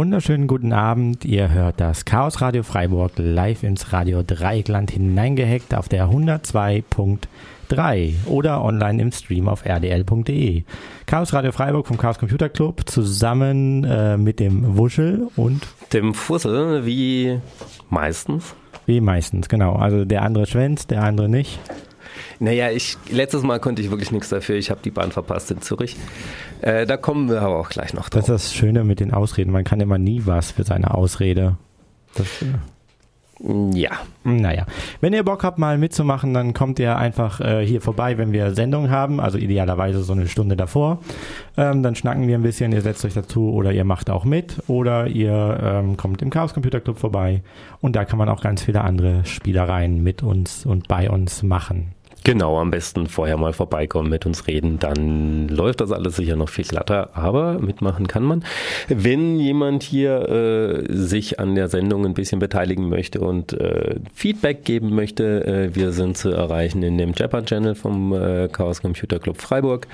[0.00, 1.26] wunderschönen guten Abend.
[1.26, 8.64] Ihr hört das Chaos Radio Freiburg live ins Radio Dreieckland hineingehackt auf der 102.3 oder
[8.64, 10.62] online im Stream auf rdl.de.
[11.04, 16.86] Chaos Radio Freiburg vom Chaos Computer Club zusammen äh, mit dem Wuschel und dem Fussel,
[16.86, 17.38] wie
[17.90, 18.54] meistens.
[18.86, 19.74] Wie meistens, genau.
[19.74, 21.60] Also der andere schwänzt, der andere nicht.
[22.38, 24.56] Naja, ich, letztes Mal konnte ich wirklich nichts dafür.
[24.56, 25.96] Ich habe die Bahn verpasst in Zürich.
[26.62, 28.26] Äh, da kommen wir aber auch gleich noch drauf.
[28.26, 29.52] Das ist das Schöne mit den Ausreden.
[29.52, 31.56] Man kann immer nie was für seine Ausrede.
[32.14, 32.26] Das,
[33.72, 33.90] ja.
[34.22, 34.66] Naja,
[35.00, 38.54] wenn ihr Bock habt, mal mitzumachen, dann kommt ihr einfach äh, hier vorbei, wenn wir
[38.54, 40.98] Sendungen haben, also idealerweise so eine Stunde davor.
[41.56, 44.62] Ähm, dann schnacken wir ein bisschen, ihr setzt euch dazu oder ihr macht auch mit
[44.68, 47.42] oder ihr ähm, kommt im Chaos Computer Club vorbei
[47.80, 51.94] und da kann man auch ganz viele andere Spielereien mit uns und bei uns machen.
[52.24, 56.50] Genau, am besten vorher mal vorbeikommen, mit uns reden, dann läuft das alles sicher noch
[56.50, 58.44] viel glatter, aber mitmachen kann man.
[58.88, 64.64] Wenn jemand hier äh, sich an der Sendung ein bisschen beteiligen möchte und äh, Feedback
[64.64, 69.40] geben möchte, äh, wir sind zu erreichen in dem Japper-Channel vom äh, Chaos Computer Club
[69.40, 69.86] Freiburg.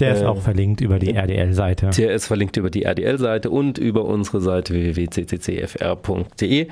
[0.00, 1.90] Der ist äh, auch verlinkt über die RDL-Seite.
[1.90, 6.68] Der ist verlinkt über die RDL-Seite und über unsere Seite www.cccfr.de.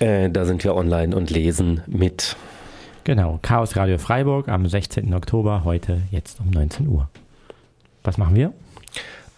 [0.00, 2.36] Äh, da sind wir online und lesen mit.
[3.04, 5.12] Genau, Chaos Radio Freiburg am 16.
[5.12, 7.10] Oktober, heute jetzt um 19 Uhr.
[8.02, 8.54] Was machen wir?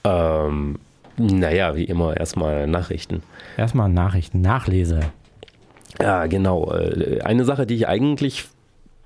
[0.05, 0.79] Ähm,
[1.17, 3.25] naja, wie immer, erstmal Nachrichten.
[3.57, 5.01] Erstmal Nachrichten, Nachlese.
[6.01, 6.73] Ja, genau.
[6.75, 8.45] Äh, eine Sache, die ich eigentlich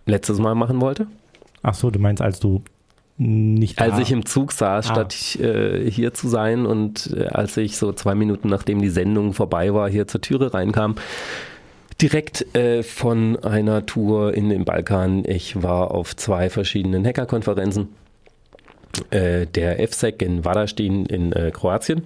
[0.05, 1.07] letztes Mal machen wollte.
[1.63, 2.63] Ach so, du meinst, als du
[3.17, 4.93] nicht Als ich im Zug saß, ah.
[4.93, 9.33] statt äh, hier zu sein und äh, als ich so zwei Minuten nachdem die Sendung
[9.33, 10.97] vorbei war, hier zur Türe reinkam,
[12.01, 15.25] direkt äh, von einer Tour in den Balkan.
[15.27, 17.89] Ich war auf zwei verschiedenen Hackerkonferenzen.
[19.11, 22.03] Äh, der FSEC in Vardastin in äh, Kroatien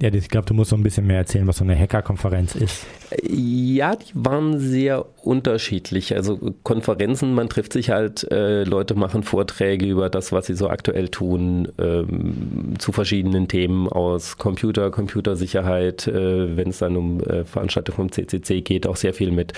[0.00, 2.86] ja, ich glaube, du musst so ein bisschen mehr erzählen, was so eine Hackerkonferenz ist.
[3.28, 6.14] Ja, die waren sehr unterschiedlich.
[6.14, 10.68] Also Konferenzen, man trifft sich halt, äh, Leute machen Vorträge über das, was sie so
[10.68, 17.44] aktuell tun, ähm, zu verschiedenen Themen aus Computer, Computersicherheit, äh, wenn es dann um äh,
[17.44, 19.52] Veranstaltungen vom CCC geht, auch sehr viel mit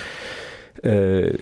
[0.82, 1.34] äh,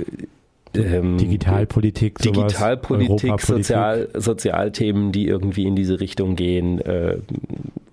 [0.75, 6.81] ähm, Digitalpolitik, sowas, Digitalpolitik, Sozial, Sozialthemen, die irgendwie in diese Richtung gehen.
[6.81, 7.19] Äh,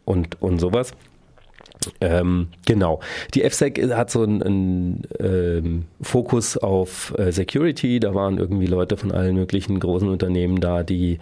[0.05, 0.93] und, und sowas.
[2.01, 2.99] Ähm, genau.
[3.33, 7.99] Die FSEC hat so einen, einen ähm, Fokus auf äh, Security.
[7.99, 11.19] Da waren irgendwie Leute von allen möglichen großen Unternehmen da, die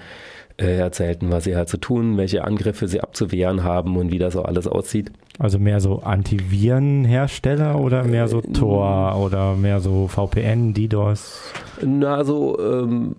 [0.57, 4.19] äh, erzählten, was sie halt zu so tun, welche Angriffe sie abzuwehren haben und wie
[4.19, 5.11] das so alles aussieht.
[5.39, 11.53] Also mehr so Antivirenhersteller oder mehr so äh, Tor oder mehr so VPN, DDoS?
[11.81, 13.15] Na, so ähm,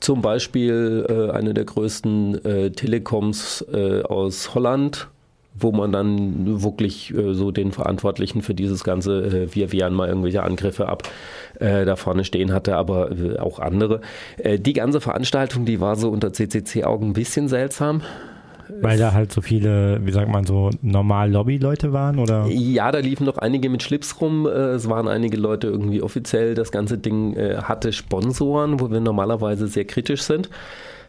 [0.00, 5.08] zum Beispiel äh, eine der größten äh, Telekoms äh, aus Holland,
[5.54, 10.08] wo man dann wirklich äh, so den Verantwortlichen für dieses ganze, äh, wir wehren mal
[10.08, 11.04] irgendwelche Angriffe ab,
[11.60, 14.00] äh, da vorne stehen hatte, aber auch andere.
[14.58, 18.02] die ganze Veranstaltung, die war so unter CCC-Augen ein bisschen seltsam.
[18.80, 22.46] Weil da halt so viele, wie sagt man so, normal Lobby-Leute waren, oder?
[22.48, 24.46] Ja, da liefen noch einige mit Schlips rum.
[24.46, 26.54] Äh, es waren einige Leute irgendwie offiziell.
[26.54, 30.48] Das ganze Ding äh, hatte Sponsoren, wo wir normalerweise sehr kritisch sind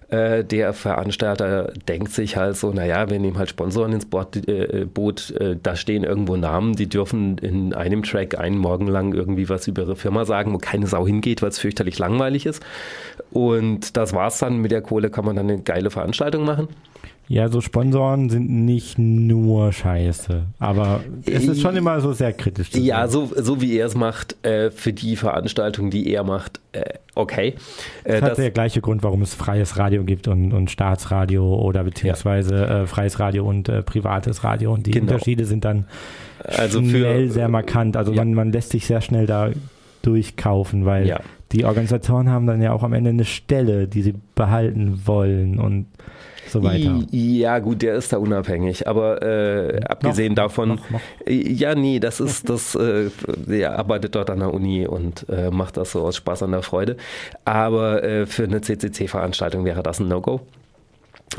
[0.10, 4.86] äh, der Veranstalter denkt sich halt so, naja, wir nehmen halt Sponsoren ins Boot, äh,
[4.86, 9.50] Boot äh, da stehen irgendwo Namen, die dürfen in einem Track einen Morgen lang irgendwie
[9.50, 12.64] was über ihre Firma sagen, wo keine Sau hingeht, weil es fürchterlich langweilig ist.
[13.32, 14.58] Und das war's dann.
[14.58, 16.68] Mit der Kohle kann man dann eine geile Veranstaltung machen.
[17.28, 22.70] Ja, so Sponsoren sind nicht nur scheiße, aber es ist schon immer so sehr kritisch.
[22.74, 26.84] Ja, so, so wie er es macht, äh, für die Veranstaltung, die er macht, äh,
[27.16, 27.56] okay.
[28.04, 31.56] Äh, das hat das, der gleiche Grund, warum es freies Radio gibt und, und Staatsradio
[31.56, 32.84] oder beziehungsweise ja.
[32.84, 35.14] äh, freies Radio und äh, privates Radio und die genau.
[35.14, 35.86] Unterschiede sind dann
[36.44, 37.98] also schnell für, sehr markant.
[37.98, 38.24] Also ja.
[38.24, 39.50] man, man lässt sich sehr schnell da
[40.04, 41.20] durchkaufen, weil ja.
[41.52, 45.88] die Organisatoren haben dann ja auch am Ende eine Stelle, die sie behalten wollen und
[46.48, 47.02] so weiter.
[47.12, 51.02] Ja, gut, der ist da unabhängig, aber äh, abgesehen noch, davon, noch, noch.
[51.28, 55.78] ja, nee, das ist, das, äh, der arbeitet dort an der Uni und äh, macht
[55.78, 56.98] das so aus Spaß an der Freude.
[57.44, 60.42] Aber äh, für eine CCC-Veranstaltung wäre das ein No-Go.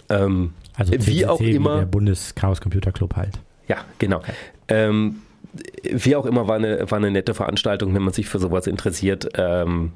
[0.08, 1.74] Ähm, also CCC wie auch immer.
[1.76, 3.38] Wie der Bundeschaos Computer Club halt.
[3.68, 4.18] Ja, genau.
[4.18, 4.32] Okay.
[4.68, 5.16] Ähm,
[5.90, 9.28] wie auch immer, war eine, war eine nette Veranstaltung, wenn man sich für sowas interessiert.
[9.34, 9.92] Ähm,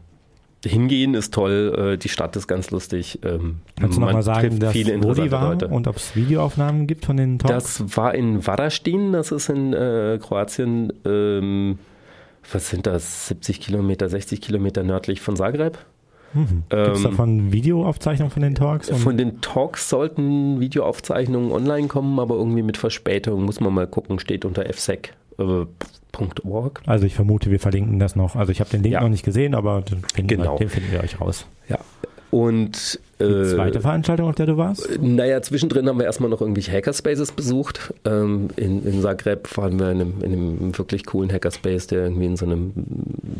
[0.65, 3.21] hingehen ist toll, äh, die Stadt ist ganz lustig.
[3.25, 5.69] Ähm, Kannst du nochmal sagen, dass viele wo die war Leute.
[5.69, 7.79] und ob es Videoaufnahmen gibt von den Talks?
[7.79, 11.79] Das war in Vardastin, das ist in äh, Kroatien, ähm,
[12.53, 15.79] was sind das, 70 Kilometer, 60 Kilometer nördlich von Zagreb.
[16.33, 16.63] Mhm.
[16.69, 18.91] Gibt es ähm, davon Videoaufzeichnungen von den Talks?
[18.91, 23.45] Von den Talks sollten Videoaufzeichnungen online kommen, aber irgendwie mit Verspätung.
[23.45, 24.65] Muss man mal gucken, steht unter
[25.41, 26.83] fsec.org.
[26.87, 28.37] Also ich vermute, wir verlinken das noch.
[28.37, 29.01] Also ich habe den Link ja.
[29.01, 30.55] noch nicht gesehen, aber den finden, genau.
[30.55, 31.47] wir, den finden wir euch raus.
[31.69, 31.79] Ja.
[32.31, 34.89] Und die äh, zweite Veranstaltung, auf der du warst?
[35.01, 37.93] Naja, zwischendrin haben wir erstmal noch irgendwelche Hackerspaces besucht.
[38.05, 42.27] Ähm, in, in Zagreb waren wir in einem, in einem, wirklich coolen Hackerspace, der irgendwie
[42.27, 42.73] in so einem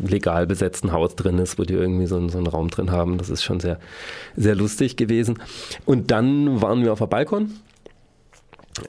[0.05, 3.17] legal besetzten Haus drin ist, wo die irgendwie so, so einen Raum drin haben.
[3.17, 3.79] Das ist schon sehr,
[4.35, 5.39] sehr lustig gewesen.
[5.85, 7.51] Und dann waren wir auf der Balkon.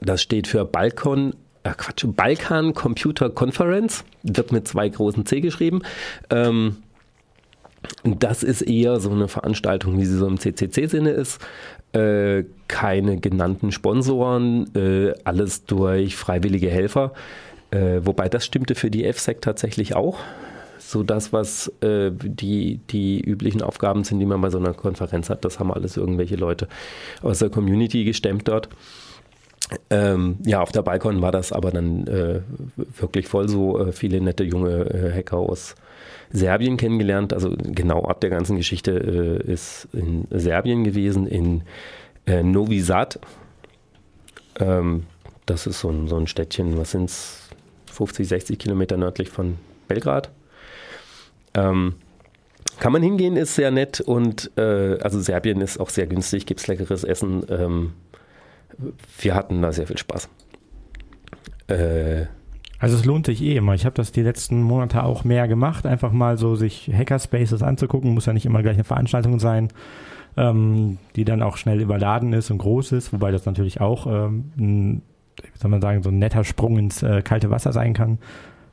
[0.01, 1.33] Das steht für Balkon
[1.63, 5.81] äh Quatsch, Balkan Computer Conference, wird mit zwei großen C geschrieben.
[6.29, 6.77] Ähm,
[8.03, 11.41] das ist eher so eine Veranstaltung, wie sie so im CCC-Sinne ist.
[11.91, 17.13] Äh, keine genannten Sponsoren, äh, alles durch freiwillige Helfer.
[17.71, 20.19] Äh, wobei das stimmte für die FSEC tatsächlich auch.
[20.79, 25.29] So das, was äh, die, die üblichen Aufgaben sind, die man bei so einer Konferenz
[25.29, 26.67] hat, das haben alles irgendwelche Leute
[27.21, 28.69] aus der Community gestemmt dort.
[29.89, 32.41] Ähm, ja, auf der Balkon war das aber dann äh,
[32.99, 35.75] wirklich voll so äh, viele nette junge äh, Hacker aus
[36.31, 37.33] Serbien kennengelernt.
[37.33, 41.63] Also genau Ort der ganzen Geschichte äh, ist in Serbien gewesen, in
[42.25, 43.19] äh, Novi Sad.
[44.59, 45.03] Ähm,
[45.45, 47.39] das ist so ein, so ein Städtchen, was sind es,
[47.91, 49.57] 50, 60 Kilometer nördlich von
[49.87, 50.31] Belgrad.
[51.53, 51.95] Ähm,
[52.79, 56.59] kann man hingehen, ist sehr nett und äh, also Serbien ist auch sehr günstig, gibt
[56.59, 57.43] es leckeres Essen.
[59.19, 60.29] Wir hatten da sehr viel Spaß.
[61.67, 62.25] Äh,
[62.83, 63.73] also es lohnt sich eh immer.
[63.75, 68.13] Ich habe das die letzten Monate auch mehr gemacht, einfach mal so sich Hackerspaces anzugucken,
[68.13, 69.69] muss ja nicht immer gleich eine Veranstaltung sein,
[70.35, 74.51] ähm, die dann auch schnell überladen ist und groß ist, wobei das natürlich auch ähm,
[74.57, 75.01] ein,
[75.41, 78.17] wie soll man sagen, so ein netter Sprung ins äh, kalte Wasser sein kann.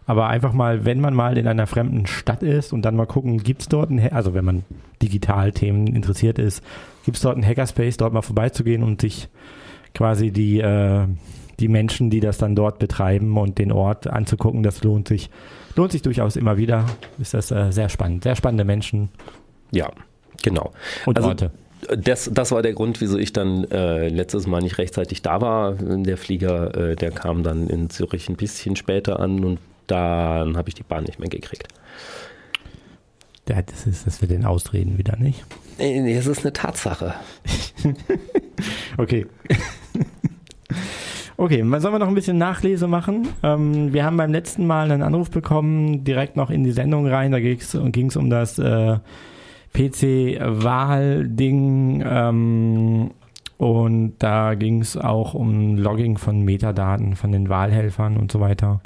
[0.06, 3.44] Aber einfach mal, wenn man mal in einer fremden Stadt ist und dann mal gucken,
[3.44, 4.64] gibt es dort ein, also wenn man
[5.00, 6.64] digital Themen interessiert ist,
[7.04, 9.28] gibt es dort ein Hackerspace, dort mal vorbeizugehen und sich
[9.94, 11.06] quasi die äh,
[11.60, 15.30] die Menschen, die das dann dort betreiben und den Ort anzugucken, das lohnt sich,
[15.76, 16.86] lohnt sich durchaus immer wieder.
[17.18, 19.10] Ist das äh, sehr spannend, sehr spannende Menschen.
[19.70, 19.90] Ja,
[20.42, 20.72] genau.
[21.06, 21.50] Und also, Orte.
[21.96, 25.74] Das, das war der Grund, wieso ich dann äh, letztes Mal nicht rechtzeitig da war.
[25.74, 30.68] Der Flieger, äh, der kam dann in Zürich ein bisschen später an und dann habe
[30.68, 31.68] ich die Bahn nicht mehr gekriegt.
[33.48, 35.44] Ja, das ist, dass wir den ausreden wieder, nicht?
[35.78, 37.14] Nee, es ist eine Tatsache.
[38.98, 39.26] okay.
[41.36, 43.28] Okay, sollen wir noch ein bisschen Nachlese machen?
[43.42, 47.32] Ähm, wir haben beim letzten Mal einen Anruf bekommen, direkt noch in die Sendung rein.
[47.32, 48.98] Da ging es um das äh,
[49.72, 50.44] PC-Wahl-Ding.
[52.06, 53.10] Ähm,
[53.56, 58.80] und da ging es auch um Logging von Metadaten von den Wahlhelfern und so weiter.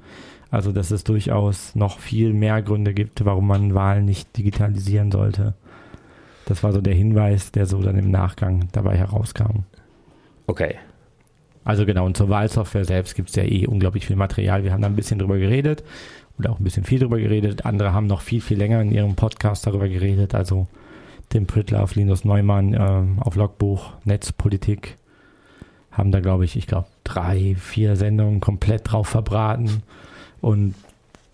[0.51, 5.55] Also, dass es durchaus noch viel mehr Gründe gibt, warum man Wahlen nicht digitalisieren sollte.
[6.47, 9.65] Das war so der Hinweis, der so dann im Nachgang dabei herauskam.
[10.47, 10.77] Okay.
[11.65, 14.65] Also genau, und zur Wahlsoftware selbst gibt es ja eh unglaublich viel Material.
[14.65, 15.83] Wir haben da ein bisschen drüber geredet
[16.39, 17.65] oder auch ein bisschen viel drüber geredet.
[17.65, 20.35] Andere haben noch viel, viel länger in ihrem Podcast darüber geredet.
[20.35, 20.67] Also
[21.31, 24.99] Tim Prittlaff, Linus Neumann äh, auf Logbuch, Netzpolitik
[25.91, 29.83] haben da, glaube ich, ich glaube, drei, vier Sendungen komplett drauf verbraten.
[30.41, 30.75] Und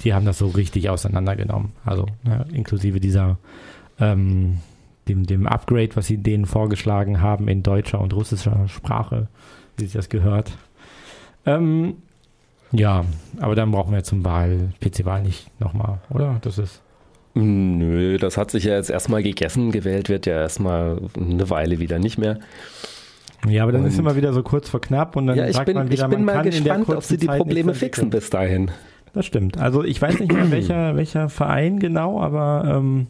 [0.00, 1.72] die haben das so richtig auseinandergenommen.
[1.84, 3.38] Also ja, inklusive dieser
[3.98, 4.58] ähm,
[5.08, 9.28] dem, dem Upgrade, was sie denen vorgeschlagen haben in deutscher und russischer Sprache
[9.80, 10.52] wie sich das gehört.
[11.46, 11.96] Ähm,
[12.72, 13.04] ja,
[13.40, 16.38] aber dann brauchen wir zum Wahl, PC-Wahl nicht nochmal, oder?
[16.42, 16.82] Das ist.
[17.34, 19.70] Nö, das hat sich ja jetzt erstmal gegessen.
[19.70, 22.40] Gewählt wird ja erstmal eine Weile wieder nicht mehr.
[23.48, 25.66] Ja, aber dann und ist immer wieder so kurz vor knapp und dann ja, sagt
[25.66, 28.30] bin, man wieder, ich bin man mal gespannt, ob sie die Zeit Probleme fixen bis
[28.30, 28.70] dahin.
[29.12, 29.58] Das stimmt.
[29.58, 33.06] Also ich weiß nicht mehr welcher, welcher Verein genau, aber ähm,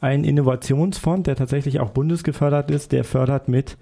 [0.00, 3.76] ein Innovationsfonds, der tatsächlich auch bundesgefördert ist, der fördert mit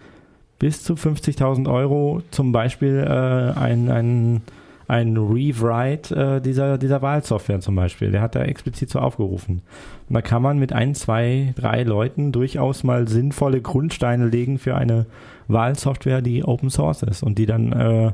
[0.59, 4.43] bis zu 50.000 Euro zum Beispiel äh, ein, ein,
[4.89, 8.11] ein Rewrite äh, dieser, dieser Wahlsoftware zum Beispiel.
[8.11, 9.63] Der hat da explizit so aufgerufen.
[10.09, 14.75] Und da kann man mit ein, zwei, drei Leuten durchaus mal sinnvolle Grundsteine legen für
[14.75, 15.07] eine
[15.47, 18.13] Wahlsoftware, die Open Source ist und die dann äh,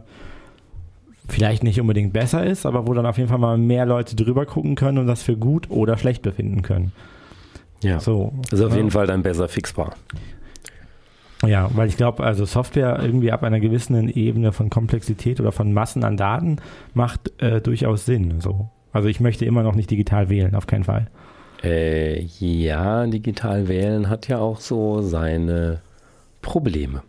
[1.29, 4.45] vielleicht nicht unbedingt besser ist, aber wo dann auf jeden Fall mal mehr Leute drüber
[4.45, 6.93] gucken können und das für gut oder schlecht befinden können.
[7.83, 8.01] Ja.
[8.01, 8.33] So.
[8.51, 9.95] Also auf jeden Fall dann besser fixbar.
[11.47, 15.73] Ja, weil ich glaube, also Software irgendwie ab einer gewissen Ebene von Komplexität oder von
[15.73, 16.57] Massen an Daten
[16.95, 18.41] macht äh, durchaus Sinn.
[18.41, 18.69] So.
[18.93, 21.09] Also ich möchte immer noch nicht digital wählen, auf keinen Fall.
[21.63, 25.81] Äh, ja, digital wählen hat ja auch so seine
[26.43, 27.03] Probleme.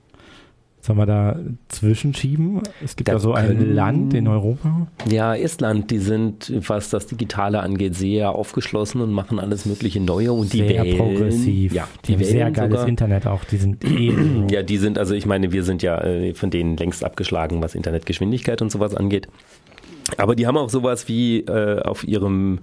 [0.85, 1.39] Sollen wir da
[1.69, 2.61] zwischenschieben?
[2.83, 4.85] Es gibt da, da so ein Land in Europa.
[5.09, 10.31] Ja, Estland, die sind, was das Digitale angeht, sehr aufgeschlossen und machen alles mögliche Neue
[10.31, 11.73] und die sehr wählen, progressiv.
[11.73, 12.87] Ja, die, die haben sehr geiles sogar.
[12.87, 13.43] Internet auch.
[13.45, 14.13] Die sind eh
[14.51, 17.73] Ja, die sind, also ich meine, wir sind ja äh, von denen längst abgeschlagen, was
[17.73, 19.27] Internetgeschwindigkeit und sowas angeht.
[20.17, 22.59] Aber die haben auch sowas wie äh, auf ihrem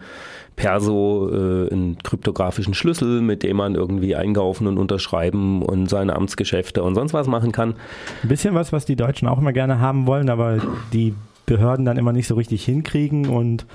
[0.56, 6.82] Perso äh, einen kryptografischen Schlüssel, mit dem man irgendwie einkaufen und unterschreiben und seine Amtsgeschäfte
[6.82, 7.74] und sonst was machen kann.
[8.22, 10.58] Ein bisschen was, was die Deutschen auch immer gerne haben wollen, aber
[10.92, 11.14] die
[11.46, 13.66] Behörden dann immer nicht so richtig hinkriegen und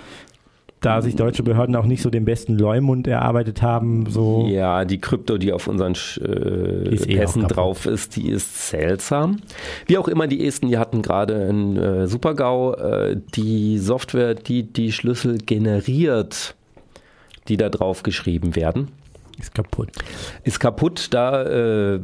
[0.81, 4.05] da sich deutsche Behörden auch nicht so den besten Leumund erarbeitet haben.
[4.09, 9.37] So ja, die Krypto, die auf unseren äh, eh Pässen drauf ist, die ist seltsam.
[9.87, 12.73] Wie auch immer, die Esten, die hatten gerade einen äh, Super-GAU.
[12.73, 16.55] Äh, die Software, die die Schlüssel generiert,
[17.47, 18.89] die da drauf geschrieben werden.
[19.39, 19.89] Ist kaputt.
[20.43, 21.09] Ist kaputt.
[21.11, 21.99] Da äh,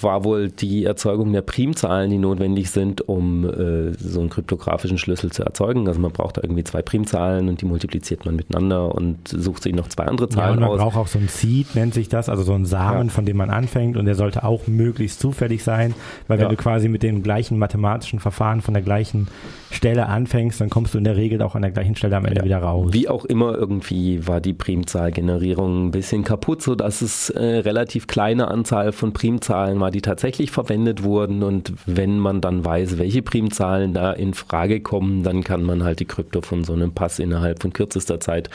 [0.00, 5.32] war wohl die Erzeugung der Primzahlen, die notwendig sind, um äh, so einen kryptografischen Schlüssel
[5.32, 5.88] zu erzeugen.
[5.88, 9.74] Also man braucht da irgendwie zwei Primzahlen und die multipliziert man miteinander und sucht sich
[9.74, 10.78] noch zwei andere Zahlen ja, und man aus.
[10.78, 13.12] Braucht auch so ein Seed, nennt sich das, also so ein Samen, ja.
[13.12, 15.94] von dem man anfängt und der sollte auch möglichst zufällig sein,
[16.26, 19.28] weil wenn du quasi mit dem gleichen mathematischen Verfahren von der gleichen
[19.70, 22.44] Stelle anfängst, dann kommst du in der Regel auch an der gleichen Stelle am Ende
[22.44, 22.92] wieder raus.
[22.92, 27.40] Wie auch immer, irgendwie war die Primzahlgenerierung ein bisschen kaputt gut, so dass es äh,
[27.40, 31.42] relativ kleine Anzahl von Primzahlen war, die tatsächlich verwendet wurden.
[31.42, 36.00] Und wenn man dann weiß, welche Primzahlen da in Frage kommen, dann kann man halt
[36.00, 38.50] die Krypto von so einem Pass innerhalb von kürzester Zeit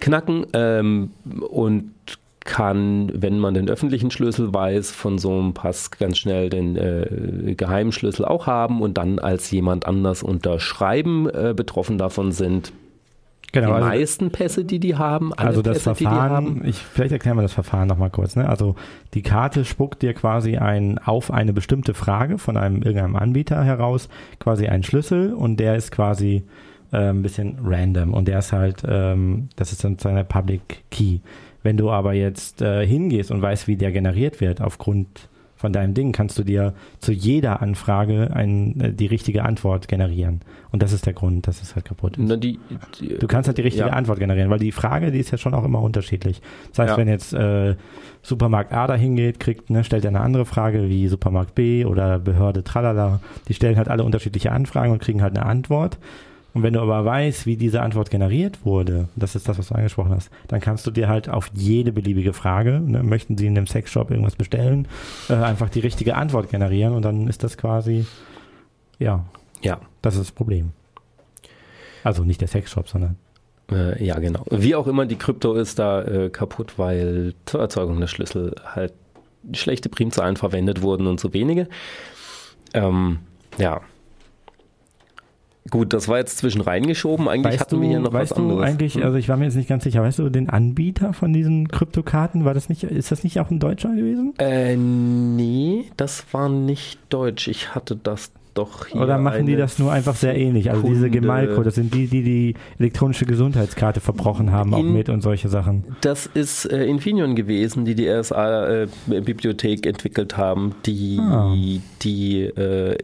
[0.00, 1.10] knacken ähm,
[1.48, 1.92] und
[2.44, 7.54] kann, wenn man den öffentlichen Schlüssel weiß, von so einem Pass ganz schnell den äh,
[7.56, 11.28] geheimen Schlüssel auch haben und dann als jemand anders unterschreiben.
[11.28, 12.72] Äh, betroffen davon sind
[13.60, 17.12] Genau, die also, meisten Pässe, die die haben, alle also das Pässe, Verfahren, ich, vielleicht
[17.12, 18.36] erklären wir das Verfahren nochmal kurz.
[18.36, 18.48] Ne?
[18.48, 18.76] Also
[19.14, 24.08] die Karte spuckt dir quasi ein, auf eine bestimmte Frage von einem irgendeinem Anbieter heraus
[24.38, 26.44] quasi einen Schlüssel und der ist quasi
[26.92, 31.20] äh, ein bisschen random und der ist halt, ähm, das ist dann seine Public Key.
[31.62, 35.94] Wenn du aber jetzt äh, hingehst und weißt, wie der generiert wird aufgrund von deinem
[35.94, 40.42] Ding kannst du dir zu jeder Anfrage ein, äh, die richtige Antwort generieren.
[40.70, 42.28] Und das ist der Grund, dass es halt kaputt ist.
[42.28, 42.60] Na, die,
[43.00, 43.92] die, du kannst halt die richtige ja.
[43.92, 46.42] Antwort generieren, weil die Frage, die ist ja schon auch immer unterschiedlich.
[46.70, 46.96] Das heißt, ja.
[46.98, 47.74] wenn jetzt äh,
[48.22, 52.18] Supermarkt A da hingeht, kriegt, ne, stellt er eine andere Frage wie Supermarkt B oder
[52.18, 53.20] Behörde tralala.
[53.48, 55.98] Die stellen halt alle unterschiedliche Anfragen und kriegen halt eine Antwort.
[56.56, 59.74] Und wenn du aber weißt, wie diese Antwort generiert wurde, das ist das, was du
[59.74, 63.58] angesprochen hast, dann kannst du dir halt auf jede beliebige Frage, ne, möchten sie in
[63.58, 64.88] einem Sexshop irgendwas bestellen,
[65.28, 68.06] äh, einfach die richtige Antwort generieren und dann ist das quasi,
[68.98, 69.22] ja,
[69.60, 70.70] ja, das ist das Problem.
[72.04, 73.16] Also nicht der Sexshop, sondern
[73.70, 74.42] äh, ja, genau.
[74.50, 78.94] Wie auch immer, die Krypto ist da äh, kaputt, weil zur Erzeugung der Schlüssel halt
[79.52, 81.68] schlechte Primzahlen verwendet wurden und zu wenige.
[82.72, 83.18] Ähm,
[83.58, 83.82] ja,
[85.70, 87.28] Gut, das war jetzt zwischen reingeschoben.
[87.28, 88.60] Eigentlich weißt hatten du, wir hier noch weißt was anderes.
[88.60, 89.02] Du eigentlich, hm.
[89.02, 92.44] also ich war mir jetzt nicht ganz sicher, weißt du den Anbieter von diesen Kryptokarten?
[92.44, 94.34] War das nicht, ist das nicht auch ein Deutscher gewesen?
[94.38, 97.48] Äh, nee, das war nicht deutsch.
[97.48, 99.00] Ich hatte das doch hier.
[99.00, 100.70] Oder machen die das nur einfach sehr ähnlich?
[100.70, 100.96] Also Kunde.
[100.96, 105.48] diese Gemalco, das sind die, die die elektronische Gesundheitskarte verbrochen haben, auch mit und solche
[105.48, 105.84] Sachen.
[106.00, 111.54] Das ist äh, Infineon gewesen, die die RSA-Bibliothek äh, entwickelt haben, die ah.
[112.02, 112.96] die äh,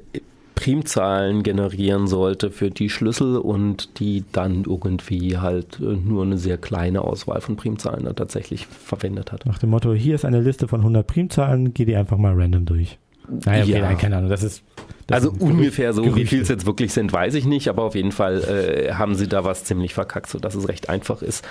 [0.62, 6.57] Primzahlen generieren sollte für die Schlüssel und die dann irgendwie halt äh, nur eine sehr
[6.57, 9.45] kleine Auswahl von Primzahlen da tatsächlich verwendet hat.
[9.45, 12.64] Nach dem Motto, hier ist eine Liste von 100 Primzahlen, geh die einfach mal random
[12.64, 12.97] durch.
[13.45, 13.81] Naja, okay, ja.
[13.81, 14.62] nein, keine Ahnung, das ist
[15.09, 16.21] das also ungefähr so, Gerüchte.
[16.21, 19.16] wie viel es jetzt wirklich sind, weiß ich nicht, aber auf jeden Fall äh, haben
[19.16, 21.45] sie da was ziemlich verkackt, sodass es recht einfach ist.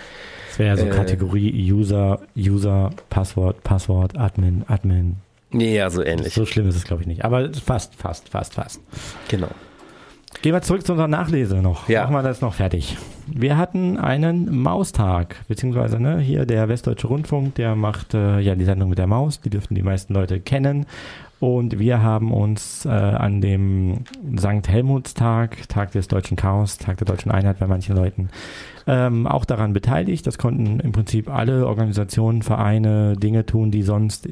[0.52, 5.18] Es wäre ja so äh, Kategorie User, User, Passwort, Passwort, Admin, Admin,
[5.54, 6.34] ja, so ähnlich.
[6.34, 7.26] So schlimm ist es, glaube ich, nicht.
[7.26, 8.82] Aber fast, fast, fast, fast.
[9.28, 9.50] Genau.
[10.42, 11.88] Gehen wir zurück zu unserer Nachlese noch.
[11.88, 12.04] Ja.
[12.04, 12.98] Machen wir das noch fertig.
[13.28, 18.66] Wir hatten einen Maustag, beziehungsweise ne, hier der Westdeutsche Rundfunk, der macht äh, ja die
[18.66, 20.88] Sendung mit der Maus, die dürften die meisten Leute kennen.
[21.40, 24.06] Und wir haben uns äh, an dem
[24.38, 24.68] St.
[24.68, 28.30] Helmutstag, Tag des deutschen Chaos, Tag der deutschen Einheit bei manchen Leuten,
[28.88, 30.26] ähm, auch daran beteiligt.
[30.26, 34.30] Das konnten im Prinzip alle Organisationen, Vereine, Dinge tun, die sonst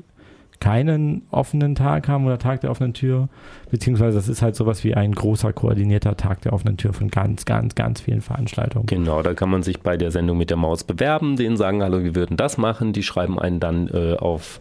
[0.59, 3.29] keinen offenen Tag haben oder Tag der offenen Tür,
[3.71, 7.45] beziehungsweise das ist halt sowas wie ein großer koordinierter Tag der offenen Tür von ganz,
[7.45, 8.85] ganz, ganz vielen Veranstaltungen.
[8.85, 12.03] Genau, da kann man sich bei der Sendung mit der Maus bewerben, denen sagen, hallo,
[12.03, 14.59] wir würden das machen, die schreiben einen dann äh, auf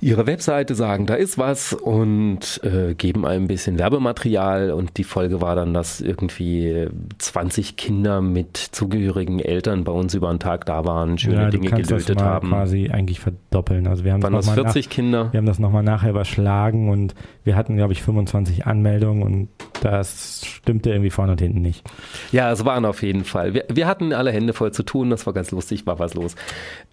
[0.00, 5.40] ihre Webseite, sagen, da ist was und äh, geben ein bisschen Werbematerial und die Folge
[5.40, 6.86] war dann, dass irgendwie
[7.18, 11.70] 20 Kinder mit zugehörigen Eltern bei uns über den Tag da waren, schöne ja, Dinge
[11.70, 12.48] gelötet das haben.
[12.48, 13.88] quasi eigentlich verdoppeln.
[13.88, 15.32] Also wir haben waren das 40 nach, Kinder?
[15.32, 19.48] Wir haben das nochmal nachher überschlagen und wir hatten, glaube ich, 25 Anmeldungen und
[19.82, 21.84] das stimmte irgendwie vorne und hinten nicht.
[22.30, 23.54] Ja, es waren auf jeden Fall.
[23.54, 26.36] Wir, wir hatten alle Hände voll zu tun, das war ganz lustig, war was los.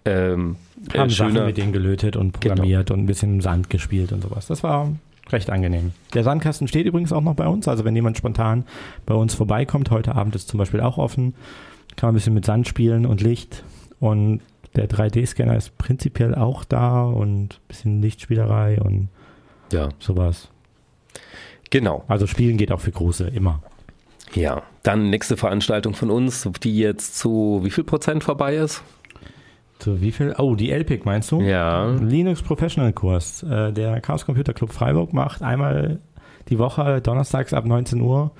[0.04, 0.56] Ähm,
[0.96, 2.98] haben äh, Sachen mit denen gelötet und programmiert genau.
[2.98, 4.46] und ein bisschen Sand gespielt und sowas.
[4.46, 4.92] Das war
[5.30, 5.92] recht angenehm.
[6.14, 7.68] Der Sandkasten steht übrigens auch noch bei uns.
[7.68, 8.64] Also wenn jemand spontan
[9.04, 11.34] bei uns vorbeikommt, heute Abend ist zum Beispiel auch offen,
[11.96, 13.64] kann man ein bisschen mit Sand spielen und Licht.
[13.98, 14.40] Und
[14.76, 19.08] der 3D-Scanner ist prinzipiell auch da und ein bisschen Lichtspielerei und
[19.72, 19.88] ja.
[19.98, 20.48] sowas.
[21.70, 22.04] Genau.
[22.08, 23.62] Also spielen geht auch für Große, immer.
[24.34, 28.82] Ja, dann nächste Veranstaltung von uns, die jetzt zu wie viel Prozent vorbei ist?
[29.78, 30.34] Zu wie viel?
[30.38, 31.40] Oh, die LPIC meinst du?
[31.40, 31.86] Ja.
[31.86, 33.42] Linux Professional Kurs.
[33.42, 35.98] Äh, der Chaos Computer Club Freiburg macht einmal
[36.48, 38.30] die Woche, donnerstags ab 19 Uhr,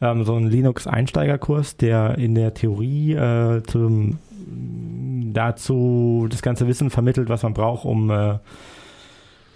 [0.00, 4.18] ähm, so einen Linux Einsteigerkurs, der in der Theorie äh, zum,
[5.32, 8.38] dazu das ganze Wissen vermittelt, was man braucht, um äh,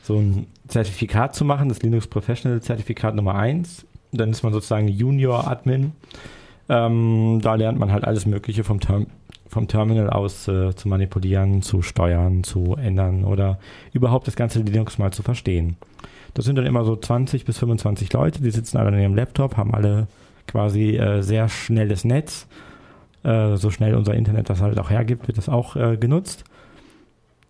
[0.02, 3.84] so ein Zertifikat zu machen, das Linux Professional Zertifikat Nummer 1.
[4.12, 5.92] Dann ist man sozusagen Junior Admin.
[6.70, 9.06] Ähm, da lernt man halt alles Mögliche vom Term
[9.48, 13.58] vom Terminal aus äh, zu manipulieren, zu steuern, zu ändern oder
[13.92, 15.76] überhaupt das ganze Linux mal zu verstehen.
[16.34, 19.56] Das sind dann immer so 20 bis 25 Leute, die sitzen alle an ihrem Laptop,
[19.56, 20.06] haben alle
[20.46, 22.46] quasi äh, sehr schnelles Netz.
[23.24, 26.44] Äh, so schnell unser Internet das halt auch hergibt, wird das auch äh, genutzt.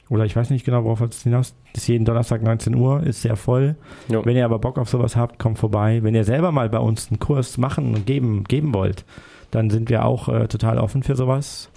[0.09, 1.87] Oder ich weiß nicht genau, worauf es hinaus ist.
[1.87, 3.77] Jeden Donnerstag 19 Uhr, ist sehr voll.
[4.09, 4.25] Jo.
[4.25, 6.03] Wenn ihr aber Bock auf sowas habt, kommt vorbei.
[6.03, 9.05] Wenn ihr selber mal bei uns einen Kurs machen und geben, geben wollt,
[9.51, 11.71] dann sind wir auch äh, total offen für sowas.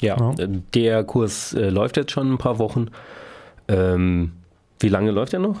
[0.00, 0.34] Ja.
[0.38, 2.88] Äh, der Kurs äh, läuft jetzt schon ein paar Wochen.
[3.68, 4.32] Ähm,
[4.80, 5.60] wie lange läuft er noch?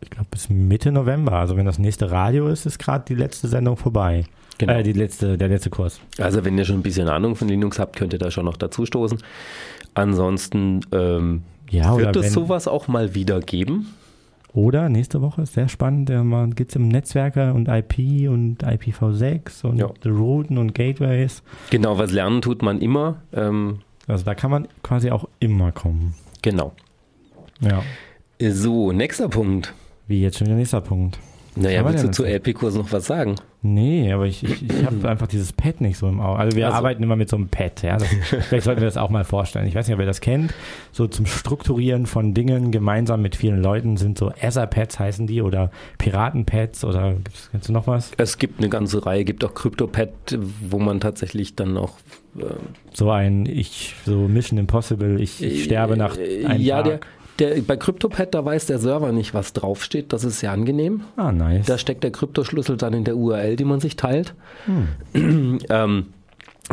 [0.00, 1.32] Ich glaube bis Mitte November.
[1.32, 4.24] Also wenn das nächste Radio ist, ist gerade die letzte Sendung vorbei.
[4.58, 4.74] Genau.
[4.74, 6.00] Äh, die letzte, der letzte Kurs.
[6.18, 8.56] Also wenn ihr schon ein bisschen Ahnung von Linux habt, könnt ihr da schon noch
[8.56, 9.18] dazu stoßen.
[9.94, 13.94] Ansonsten ähm, ja, wird es sowas auch mal wieder geben.
[14.54, 19.64] Oder nächste Woche ist sehr spannend, man geht es um Netzwerke und IP und IPv6
[19.64, 19.90] und ja.
[20.04, 21.42] Routen und Gateways.
[21.70, 23.22] Genau, was lernen tut man immer.
[23.32, 26.14] Ähm, also da kann man quasi auch immer kommen.
[26.42, 26.72] Genau.
[27.60, 27.82] Ja.
[28.50, 29.72] So, nächster Punkt.
[30.06, 31.18] Wie jetzt schon der nächster Punkt.
[31.54, 33.36] Naja, willst du zu LP-Kurs noch was sagen?
[33.64, 36.38] Nee, aber ich, ich, ich habe einfach dieses Pad nicht so im Auge.
[36.40, 36.78] Also wir also.
[36.78, 37.82] arbeiten immer mit so einem Pad.
[37.82, 37.96] Ja?
[37.96, 39.68] Das, vielleicht sollten wir das auch mal vorstellen.
[39.68, 40.52] Ich weiß nicht, ob ihr das kennt.
[40.90, 45.70] So zum Strukturieren von Dingen gemeinsam mit vielen Leuten sind so Etherpads heißen die oder
[45.98, 47.14] Piratenpads oder
[47.52, 48.10] kennst du noch was?
[48.16, 51.96] Es gibt eine ganze Reihe, gibt auch CryptoPad, wo man tatsächlich dann auch
[52.36, 52.44] äh,
[52.92, 56.84] so ein ich so Mission Impossible, ich, ich sterbe nach äh, einem ja, Tag.
[56.84, 57.00] Der,
[57.38, 60.12] der, bei CryptoPad, da weiß der Server nicht, was draufsteht.
[60.12, 61.02] Das ist sehr angenehm.
[61.16, 61.66] Ah, nice.
[61.66, 64.34] Da steckt der Kryptoschlüssel dann in der URL, die man sich teilt.
[64.66, 65.58] Hm.
[65.68, 66.06] ähm,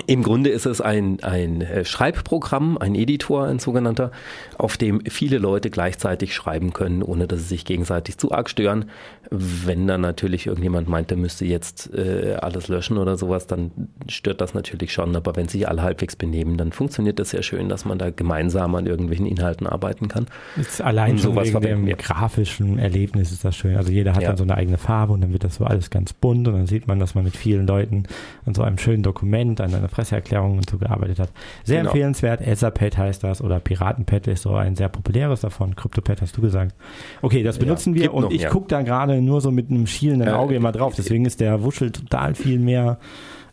[0.07, 4.11] im Grunde ist es ein, ein äh, Schreibprogramm, ein Editor, ein sogenannter,
[4.57, 8.85] auf dem viele Leute gleichzeitig schreiben können, ohne dass sie sich gegenseitig zu arg stören.
[9.31, 13.71] Wenn dann natürlich irgendjemand meint, der müsste jetzt äh, alles löschen oder sowas, dann
[14.07, 15.15] stört das natürlich schon.
[15.15, 18.73] Aber wenn sich alle halbwegs benehmen, dann funktioniert das sehr schön, dass man da gemeinsam
[18.75, 20.27] an irgendwelchen Inhalten arbeiten kann.
[20.57, 23.75] Ist allein schon sowas wegen dem grafischen Erlebnis ist das schön.
[23.75, 24.29] Also jeder hat ja.
[24.29, 26.67] dann so eine eigene Farbe und dann wird das so alles ganz bunt und dann
[26.67, 28.03] sieht man, dass man mit vielen Leuten
[28.45, 31.29] an so einem schönen Dokument, an einer Presseerklärung und so gearbeitet hat.
[31.63, 31.91] Sehr genau.
[31.91, 32.41] empfehlenswert.
[32.41, 35.75] Etherpad heißt das oder Piratenpad ist so ein sehr populäres davon.
[35.75, 36.75] CryptoPad hast du gesagt.
[37.21, 38.49] Okay, das benutzen ja, wir und noch, ich ja.
[38.49, 40.93] gucke da gerade nur so mit einem schielenden Auge immer drauf.
[40.95, 42.99] Deswegen ist der Wuschel total viel mehr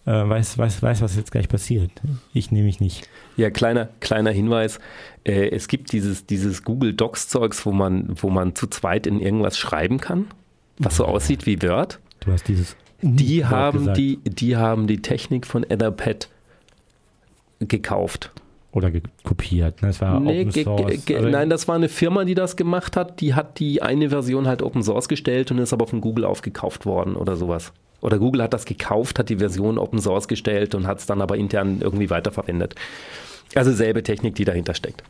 [0.06, 1.90] äh, weiß, weiß, weiß, was jetzt gleich passiert.
[2.32, 3.08] Ich nehme mich nicht.
[3.36, 4.78] Ja, kleiner, kleiner Hinweis.
[5.24, 9.20] Äh, es gibt dieses, dieses Google Docs Zeugs, wo man, wo man zu zweit in
[9.20, 10.26] irgendwas schreiben kann,
[10.78, 11.98] was so aussieht wie Word.
[12.20, 16.28] Du hast dieses die haben die, die haben die Technik von Etherpad
[17.60, 18.30] gekauft.
[18.72, 19.80] Oder kopiert.
[19.80, 19.88] Ne?
[19.88, 21.02] Das war nee, Open Source.
[21.08, 23.22] Also nein, das war eine Firma, die das gemacht hat.
[23.22, 26.84] Die hat die eine Version halt Open Source gestellt und ist aber von Google aufgekauft
[26.84, 27.72] worden oder sowas.
[28.02, 31.22] Oder Google hat das gekauft, hat die Version Open Source gestellt und hat es dann
[31.22, 32.74] aber intern irgendwie weiterverwendet.
[33.54, 35.02] Also selbe Technik, die dahinter steckt.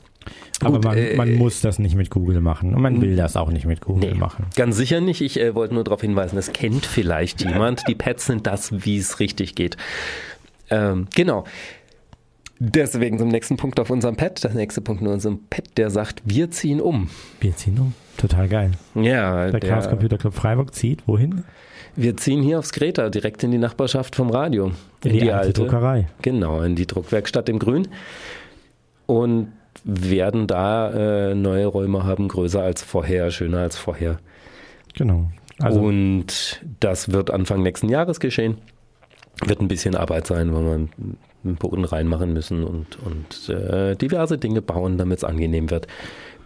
[0.61, 3.37] Aber Gut, man, äh, man, muss das nicht mit Google machen und man will das
[3.37, 4.47] auch nicht mit Google nee, machen.
[4.57, 5.21] Ganz sicher nicht.
[5.21, 7.83] Ich äh, wollte nur darauf hinweisen, das kennt vielleicht jemand.
[7.89, 9.77] Die Pads sind das, wie es richtig geht.
[10.71, 11.45] Ähm, genau.
[12.59, 14.43] Deswegen zum nächsten Punkt auf unserem Pad.
[14.43, 17.11] Das nächste Punkt in unserem Pad, der sagt, wir ziehen um.
[17.41, 17.93] Wir ziehen um.
[18.17, 18.71] Total geil.
[18.95, 19.51] Ja.
[19.51, 21.45] Der, der Chaos Computer Club Freiburg zieht wohin?
[21.97, 24.67] Wir ziehen hier aufs Greta, direkt in die Nachbarschaft vom Radio.
[24.67, 26.07] In, in die, die, alte Druckerei.
[26.23, 27.89] Genau, in die Druckwerkstatt im Grün.
[29.07, 29.53] Und
[29.87, 34.19] werden da äh, neue Räume haben, größer als vorher, schöner als vorher.
[34.95, 35.31] Genau.
[35.61, 38.59] Also und das wird Anfang nächsten Jahres geschehen.
[39.45, 44.39] Wird ein bisschen Arbeit sein, weil wir einen Boden reinmachen müssen und, und äh, diverse
[44.39, 45.87] Dinge bauen, damit es angenehm wird.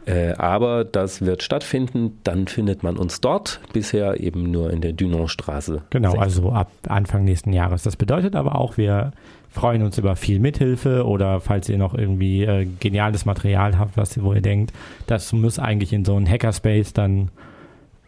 [0.07, 2.18] Äh, aber das wird stattfinden.
[2.24, 3.61] Dann findet man uns dort.
[3.72, 5.83] Bisher eben nur in der Dunonstraße.
[5.90, 6.22] Genau, 6.
[6.22, 7.83] also ab Anfang nächsten Jahres.
[7.83, 9.12] Das bedeutet aber auch, wir
[9.50, 14.22] freuen uns über viel Mithilfe oder falls ihr noch irgendwie äh, geniales Material habt, was
[14.22, 14.72] wo ihr denkt,
[15.06, 17.30] das muss eigentlich in so einen Hackerspace, dann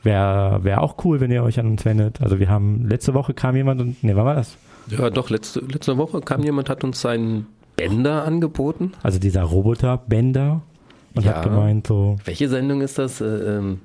[0.02, 2.20] wäre wär auch cool, wenn ihr euch an uns wendet.
[2.20, 4.56] Also wir haben letzte Woche kam jemand und ne, wann war das?
[4.88, 8.92] Ja, doch, letzte, letzte Woche kam jemand, hat uns seinen Bänder angeboten.
[9.02, 10.62] Also dieser Roboter-Bänder
[11.14, 11.34] und ja.
[11.34, 12.16] hat gemeint so.
[12.24, 13.20] Welche Sendung ist das?
[13.20, 13.80] Äh, ähm,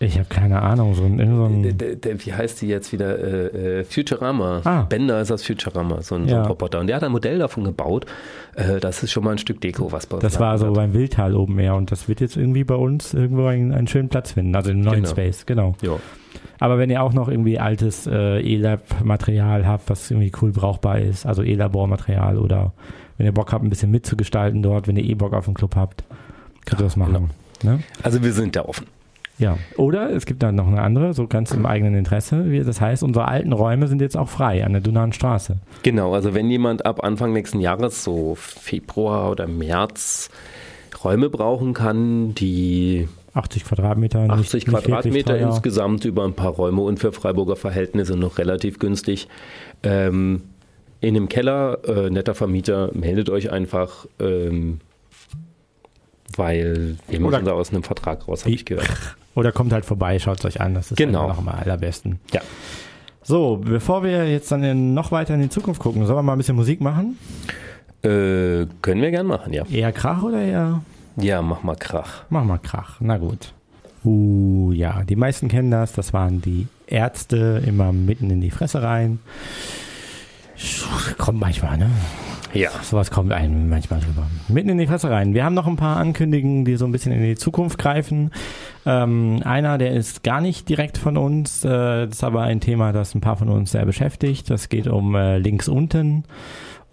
[0.00, 3.18] ich habe keine Ahnung, so ein, der, wie heißt die jetzt wieder?
[3.18, 4.60] Äh, äh, Futurama.
[4.64, 4.82] Ah.
[4.82, 6.30] Bender ist das Futurama, so ein, ja.
[6.30, 6.80] so ein, Roboter.
[6.80, 8.04] Und der hat ein Modell davon gebaut.
[8.56, 10.74] Äh, das ist schon mal ein Stück Deko, was bei uns Das war so hat.
[10.74, 14.08] beim Wildtal oben mehr und das wird jetzt irgendwie bei uns irgendwo einen, einen schönen
[14.08, 15.10] Platz finden, also im neuen genau.
[15.10, 15.76] Space, genau.
[15.80, 15.96] Ja.
[16.58, 21.24] Aber wenn ihr auch noch irgendwie altes äh, E-Lab-Material habt, was irgendwie cool brauchbar ist,
[21.24, 22.72] also E-Labor-Material oder
[23.16, 25.76] wenn ihr Bock habt, ein bisschen mitzugestalten dort, wenn ihr eh Bock auf den Club
[25.76, 26.02] habt,
[26.66, 27.30] könnt ihr das machen.
[27.60, 27.74] Genau.
[27.76, 27.82] Ne?
[28.02, 28.86] Also wir sind da offen.
[29.38, 32.44] Ja, oder es gibt dann noch eine andere, so ganz im eigenen Interesse.
[32.64, 35.56] Das heißt, unsere alten Räume sind jetzt auch frei an der Dunanstraße.
[35.82, 40.30] Genau, also wenn jemand ab Anfang nächsten Jahres, so Februar oder März,
[41.02, 44.30] Räume brauchen kann, die 80 Quadratmeter.
[44.30, 48.78] 80 nicht, Quadratmeter nicht insgesamt über ein paar Räume und für Freiburger Verhältnisse noch relativ
[48.78, 49.28] günstig.
[49.82, 50.42] Ähm,
[51.00, 54.06] in einem Keller, äh, netter Vermieter, meldet euch einfach.
[54.20, 54.80] Ähm,
[56.36, 58.88] weil wir müssen da aus einem Vertrag raus, habe ich gehört.
[59.34, 60.74] Oder kommt halt vorbei, schaut es euch an.
[60.74, 61.28] Das ist genau.
[61.28, 62.20] noch mal allerbesten.
[62.32, 62.40] Ja.
[63.22, 66.32] So, bevor wir jetzt dann in, noch weiter in die Zukunft gucken, sollen wir mal
[66.32, 67.18] ein bisschen Musik machen?
[68.02, 69.64] Äh, können wir gern machen, ja.
[69.66, 70.82] Eher Krach oder eher?
[71.16, 72.24] Ja, mach mal Krach.
[72.28, 73.54] Mach mal Krach, na gut.
[74.04, 75.92] Uh, ja, die meisten kennen das.
[75.92, 79.20] Das waren die Ärzte immer mitten in die Fresse rein.
[81.16, 81.90] Kommt manchmal, ne?
[82.54, 82.70] Ja.
[82.82, 84.26] Sowas kommt einem manchmal drüber.
[84.48, 85.34] Mitten in die Fresse rein.
[85.34, 88.30] Wir haben noch ein paar Ankündigungen, die so ein bisschen in die Zukunft greifen.
[88.86, 91.68] Ähm, einer, der ist gar nicht direkt von uns, äh,
[92.06, 94.50] das ist aber ein Thema, das ein paar von uns sehr beschäftigt.
[94.50, 96.24] Das geht um äh, links unten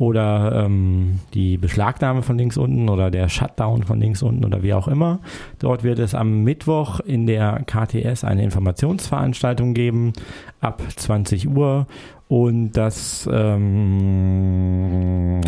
[0.02, 4.74] oder ähm, die Beschlagnahme von links unten oder der Shutdown von links unten oder wie
[4.74, 5.20] auch immer.
[5.60, 10.14] Dort wird es am Mittwoch in der KTS eine Informationsveranstaltung geben
[10.60, 11.86] ab 20 Uhr
[12.32, 14.22] und das, ähm,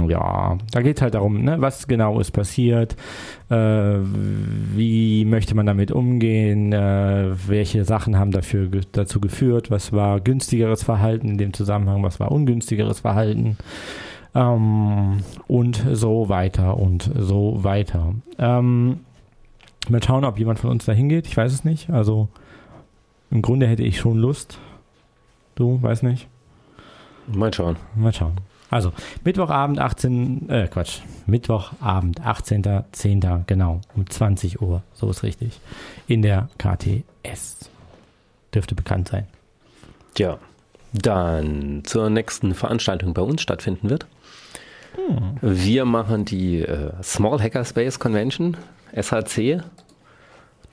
[0.09, 2.97] ja, da geht es halt darum, ne, was genau ist passiert,
[3.49, 10.19] äh, wie möchte man damit umgehen, äh, welche Sachen haben dafür dazu geführt, was war
[10.19, 13.55] günstigeres Verhalten in dem Zusammenhang, was war ungünstigeres Verhalten.
[14.35, 18.13] Ähm, und so weiter und so weiter.
[18.37, 18.99] Ähm,
[19.87, 21.27] mal schauen, ob jemand von uns da hingeht.
[21.27, 21.89] Ich weiß es nicht.
[21.91, 22.27] Also
[23.31, 24.59] im Grunde hätte ich schon Lust.
[25.55, 26.27] Du, weiß nicht.
[27.27, 27.77] Mal schauen.
[27.95, 28.37] Mal schauen.
[28.69, 28.91] Also,
[29.23, 33.43] Mittwochabend 18, äh, Quatsch, Mittwochabend 18.10.
[33.45, 35.59] genau, um 20 Uhr, so ist richtig,
[36.07, 37.69] in der KTS.
[38.51, 39.27] Dürfte bekannt sein.
[40.17, 40.39] Ja,
[40.91, 44.07] dann zur nächsten Veranstaltung bei uns stattfinden wird.
[44.95, 45.37] Hm.
[45.41, 48.57] Wir machen die äh, Small Hackerspace Convention,
[48.95, 49.61] SHC.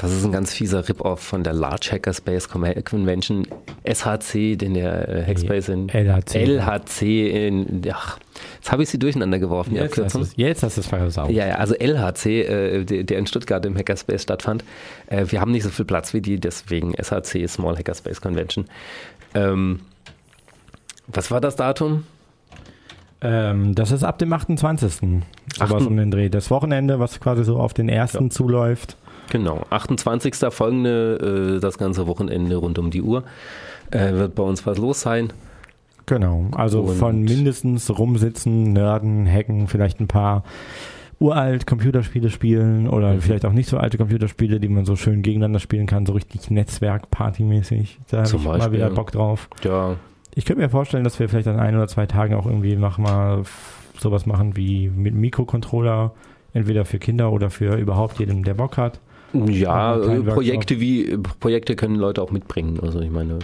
[0.01, 3.47] Das ist ein ganz fieser Rip-Off von der Large Hackerspace Convention,
[3.85, 6.43] SHC, den der äh, Hackspace in LHC.
[6.43, 8.19] LHC in, ach,
[8.57, 10.23] jetzt habe ich sie durcheinander geworfen, jetzt die Abkürzung.
[10.23, 11.29] Hast jetzt hast du es versaut.
[11.29, 14.65] Ja, ja, also LHC, äh, der, der, in Stuttgart im Hackerspace stattfand.
[15.09, 18.65] Äh, wir haben nicht so viel Platz wie die, deswegen SHC, Small Hackerspace Convention.
[19.35, 19.81] Ähm,
[21.09, 22.05] was war das Datum?
[23.21, 25.21] Ähm, das ist ab dem 28.
[25.59, 26.31] Sowas um den Dreh.
[26.31, 28.31] Das Wochenende, was quasi so auf den ersten ja.
[28.31, 28.97] zuläuft.
[29.31, 30.35] Genau, 28.
[30.51, 33.25] folgende, äh, das ganze Wochenende rund um die Uhr.
[33.91, 35.33] Äh, wird bei uns was los sein.
[36.07, 40.45] Genau, also Und von mindestens rumsitzen, nerden, hacken, vielleicht ein paar
[41.21, 43.21] uralt Computerspiele spielen oder mhm.
[43.21, 46.51] vielleicht auch nicht so alte Computerspiele, die man so schön gegeneinander spielen kann, so richtig
[46.51, 48.01] Netzwerk-Party-mäßig.
[48.11, 49.49] Da habe ich mal wieder Bock drauf.
[49.63, 49.97] Ja,
[50.35, 53.43] ich könnte mir vorstellen, dass wir vielleicht an ein oder zwei Tagen auch irgendwie mal
[53.99, 56.13] sowas machen wie mit Mikrocontroller,
[56.55, 59.01] entweder für Kinder oder für überhaupt jeden, der Bock hat.
[59.33, 62.81] Ja, Projekte wie Projekte können Leute auch mitbringen.
[62.81, 63.39] Also ich meine.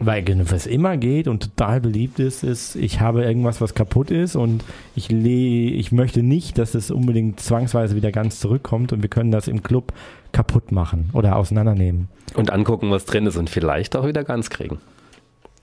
[0.00, 4.34] Weil was immer geht und total beliebt ist, ist, ich habe irgendwas, was kaputt ist
[4.34, 4.64] und
[4.96, 9.46] ich, ich möchte nicht, dass es unbedingt zwangsweise wieder ganz zurückkommt und wir können das
[9.46, 9.92] im Club
[10.32, 12.08] kaputt machen oder auseinandernehmen.
[12.34, 14.78] Und angucken, was drin ist und vielleicht auch wieder ganz kriegen.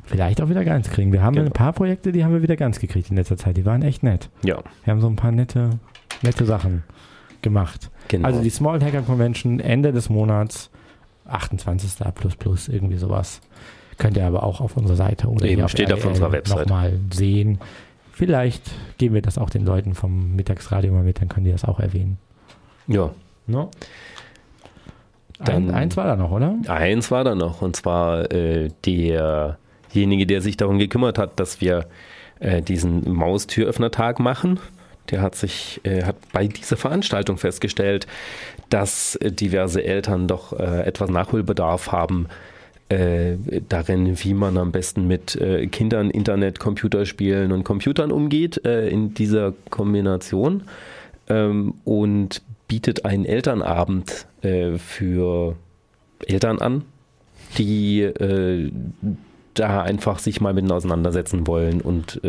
[0.06, 1.12] Vielleicht auch wieder ganz kriegen.
[1.12, 1.48] Wir haben genau.
[1.48, 3.58] ein paar Projekte, die haben wir wieder ganz gekriegt in letzter Zeit.
[3.58, 4.30] Die waren echt nett.
[4.44, 4.60] Ja.
[4.84, 5.72] Wir haben so ein paar nette,
[6.22, 6.84] nette Sachen.
[7.42, 7.90] Gemacht.
[8.08, 8.28] Genau.
[8.28, 10.70] Also die Small Hacker Convention Ende des Monats,
[11.28, 11.92] 28.
[12.16, 13.42] plus plus, irgendwie sowas.
[13.98, 17.00] Könnt ihr aber auch auf unserer Seite oder Eben, auf steht auf unserer Website nochmal
[17.12, 17.60] sehen.
[18.12, 18.64] Vielleicht
[18.98, 21.80] geben wir das auch den Leuten vom Mittagsradio mal mit, dann können die das auch
[21.80, 22.18] erwähnen.
[22.88, 23.12] Ja.
[23.48, 23.70] No?
[25.40, 26.56] Dann, Ein, eins war da noch, oder?
[26.68, 31.88] Eins war da noch, und zwar äh, derjenige, der sich darum gekümmert hat, dass wir
[32.40, 34.60] äh, diesen Maustüröffner-Tag machen.
[35.10, 38.08] Der hat sich, äh, hat bei dieser Veranstaltung festgestellt,
[38.70, 42.28] dass äh, diverse Eltern doch äh, etwas Nachholbedarf haben
[42.92, 43.38] äh,
[43.70, 49.14] darin, wie man am besten mit äh, Kindern, Internet, Computerspielen und Computern umgeht äh, in
[49.14, 50.64] dieser Kombination
[51.30, 55.56] ähm, und bietet einen Elternabend für
[56.26, 56.84] Eltern an,
[57.60, 58.10] die
[59.54, 62.20] da einfach sich mal miteinander auseinandersetzen wollen und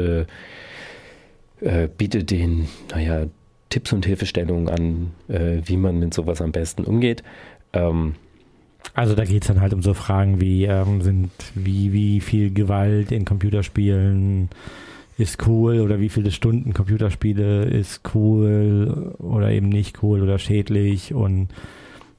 [1.62, 3.26] äh, bietet denen, naja,
[3.70, 7.22] Tipps und Hilfestellungen an, wie man mit sowas am besten umgeht.
[7.72, 8.16] Ähm,
[8.94, 12.52] also da geht es dann halt um so Fragen wie, ähm, sind, wie, wie viel
[12.52, 14.50] Gewalt in Computerspielen
[15.18, 21.14] ist cool oder wie viele Stunden Computerspiele ist cool oder eben nicht cool oder schädlich
[21.14, 21.48] und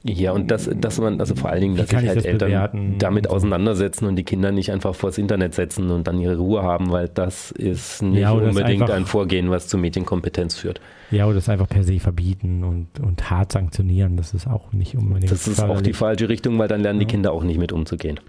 [0.06, 2.96] ja, und dass, dass man, also vor allen Dingen, dass sich halt das Eltern bewerten?
[2.98, 6.90] damit auseinandersetzen und die Kinder nicht einfach vors Internet setzen und dann ihre Ruhe haben,
[6.90, 10.82] weil das ist nicht ja, unbedingt einfach, ein Vorgehen, was zu Medienkompetenz führt.
[11.10, 14.94] Ja, oder das einfach per se verbieten und, und hart sanktionieren, das ist auch nicht
[14.94, 15.32] unbedingt.
[15.32, 18.20] Das ist auch die falsche Richtung, weil dann lernen die Kinder auch nicht mit umzugehen.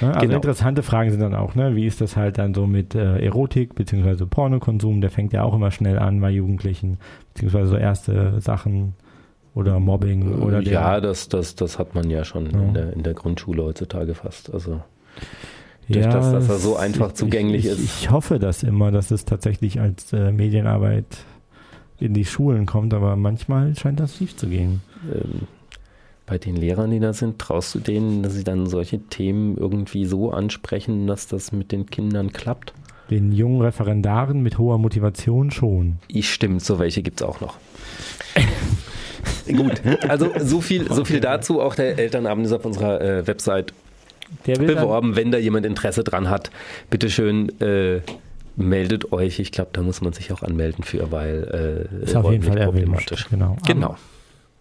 [0.00, 0.36] Ja, also genau.
[0.36, 1.76] interessante Fragen sind dann auch, ne?
[1.76, 4.24] wie ist das halt dann so mit äh, Erotik bzw.
[4.24, 6.96] Pornokonsum, der fängt ja auch immer schnell an bei Jugendlichen,
[7.34, 8.94] beziehungsweise so erste Sachen
[9.54, 12.62] oder Mobbing oder der, Ja, das, das, das hat man ja schon ja.
[12.62, 14.52] In, der, in der Grundschule heutzutage fast.
[14.52, 14.80] Also
[15.88, 17.80] durch ja, das, dass er so einfach ich, zugänglich ich, ist.
[17.80, 21.06] Ich hoffe das immer, dass es tatsächlich als äh, Medienarbeit
[21.98, 24.82] in die Schulen kommt, aber manchmal scheint das schief zu gehen.
[25.12, 25.48] Ähm,
[26.26, 30.04] bei den Lehrern, die da sind, traust du denen, dass sie dann solche Themen irgendwie
[30.06, 32.72] so ansprechen, dass das mit den Kindern klappt?
[33.10, 35.98] Den jungen Referendaren mit hoher Motivation schon.
[36.06, 37.56] Ich stimmt, so welche gibt es auch noch.
[39.56, 41.60] Gut, also so viel, so viel dazu.
[41.60, 43.72] Auch der Elternabend ist auf unserer äh, Website
[44.44, 45.16] beworben.
[45.16, 46.50] Wenn da jemand Interesse dran hat,
[46.90, 48.00] bitteschön äh,
[48.56, 49.38] meldet euch.
[49.38, 52.64] Ich glaube, da muss man sich auch anmelden für, weil äh, ist auf jeden Fall
[52.64, 53.28] problematisch.
[53.28, 53.56] Genau.
[53.66, 53.96] genau.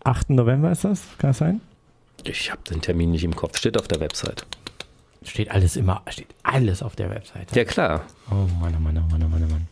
[0.04, 0.30] Am 8.
[0.32, 1.62] November ist das, kann das sein?
[2.24, 3.58] Ich habe den Termin nicht im Kopf.
[3.58, 4.46] Steht auf der Website.
[5.24, 7.54] Steht alles immer, steht alles auf der Website.
[7.56, 8.06] Ja klar.
[8.32, 9.68] Oh Mann, oh Mann, oh Mann, oh Mann, oh Mann.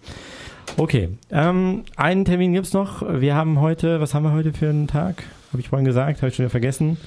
[0.77, 3.01] Okay, ähm, einen Termin gibt es noch.
[3.19, 5.23] Wir haben heute, was haben wir heute für einen Tag?
[5.51, 6.97] Habe ich vorhin gesagt, habe ich schon wieder vergessen.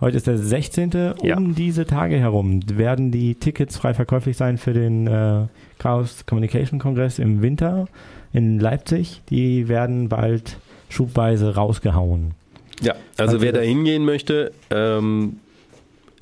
[0.00, 0.90] Heute ist der 16.
[1.22, 1.36] Ja.
[1.36, 5.42] Um diese Tage herum werden die Tickets frei verkäuflich sein für den äh,
[5.78, 7.86] Chaos Communication Kongress im Winter
[8.32, 9.20] in Leipzig.
[9.28, 10.56] Die werden bald
[10.88, 12.32] schubweise rausgehauen.
[12.80, 15.36] Ja, also, also wer da hingehen möchte, ähm,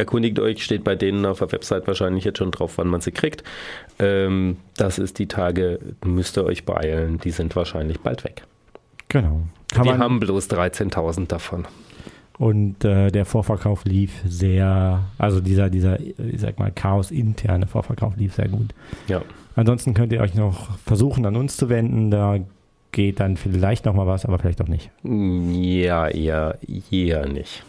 [0.01, 3.13] erkundigt euch, steht bei denen auf der Website wahrscheinlich jetzt schon drauf, wann man sie
[3.13, 3.45] kriegt.
[3.99, 8.43] Ähm, das ist die Tage, müsst ihr euch beeilen, die sind wahrscheinlich bald weg.
[9.09, 9.43] Genau.
[9.73, 11.67] Kann Wir haben bloß 13.000 davon.
[12.39, 18.35] Und äh, der Vorverkauf lief sehr, also dieser, dieser, ich sag mal, Chaos-interne Vorverkauf lief
[18.35, 18.73] sehr gut.
[19.09, 19.21] Ja.
[19.57, 22.11] Ansonsten könnt ihr euch noch versuchen, an uns zu wenden.
[22.11, 22.39] Da
[22.93, 24.91] geht dann vielleicht noch mal was, aber vielleicht auch nicht.
[25.03, 26.59] Ja, eher,
[26.91, 27.63] eher nicht.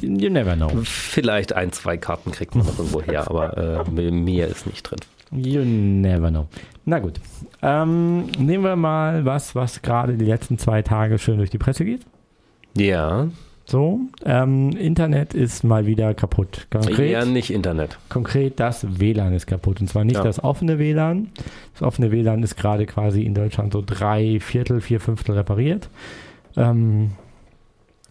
[0.00, 0.70] You never know.
[0.84, 5.00] Vielleicht ein, zwei Karten kriegt man noch irgendwo her, aber äh, mehr ist nicht drin.
[5.32, 6.46] You never know.
[6.84, 7.14] Na gut.
[7.62, 11.84] Ähm, nehmen wir mal was, was gerade die letzten zwei Tage schön durch die Presse
[11.84, 12.02] geht.
[12.76, 13.28] Ja.
[13.64, 16.68] So, ähm, Internet ist mal wieder kaputt.
[16.70, 17.98] Konkret, ja, nicht Internet.
[18.08, 19.80] Konkret das WLAN ist kaputt.
[19.80, 20.22] Und zwar nicht ja.
[20.22, 21.32] das offene WLAN.
[21.72, 25.88] Das offene WLAN ist gerade quasi in Deutschland so drei Viertel, vier Fünftel repariert.
[26.56, 27.10] Ähm,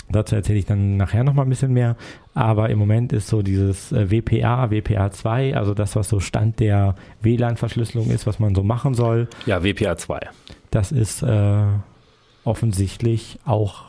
[0.09, 1.95] Dazu erzähle ich dann nachher nochmal ein bisschen mehr.
[2.33, 6.95] Aber im Moment ist so dieses äh, WPA, WPA2, also das, was so Stand der
[7.21, 9.27] WLAN-Verschlüsselung ist, was man so machen soll.
[9.45, 10.19] Ja, WPA2.
[10.69, 11.63] Das ist äh,
[12.43, 13.85] offensichtlich auch.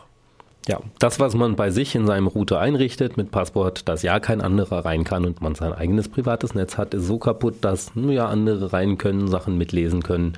[0.69, 4.41] Ja, das, was man bei sich in seinem Router einrichtet mit Passwort, dass ja kein
[4.41, 8.13] anderer rein kann und man sein eigenes privates Netz hat, ist so kaputt, dass nur
[8.13, 10.33] ja andere rein können, Sachen mitlesen können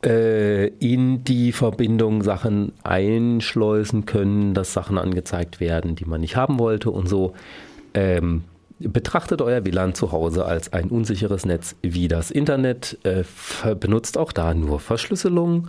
[0.00, 6.90] in die Verbindung Sachen einschleusen können, dass Sachen angezeigt werden, die man nicht haben wollte
[6.92, 7.34] und so.
[7.94, 8.44] Ähm,
[8.78, 12.98] betrachtet euer WLAN zu Hause als ein unsicheres Netz wie das Internet.
[13.02, 13.24] Äh,
[13.74, 15.68] benutzt auch da nur Verschlüsselung,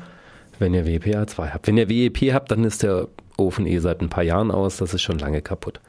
[0.59, 1.67] wenn ihr WPA2 habt.
[1.67, 4.77] Wenn ihr WEP habt, dann ist der Ofen eh seit ein paar Jahren aus.
[4.77, 5.79] Das ist schon lange kaputt.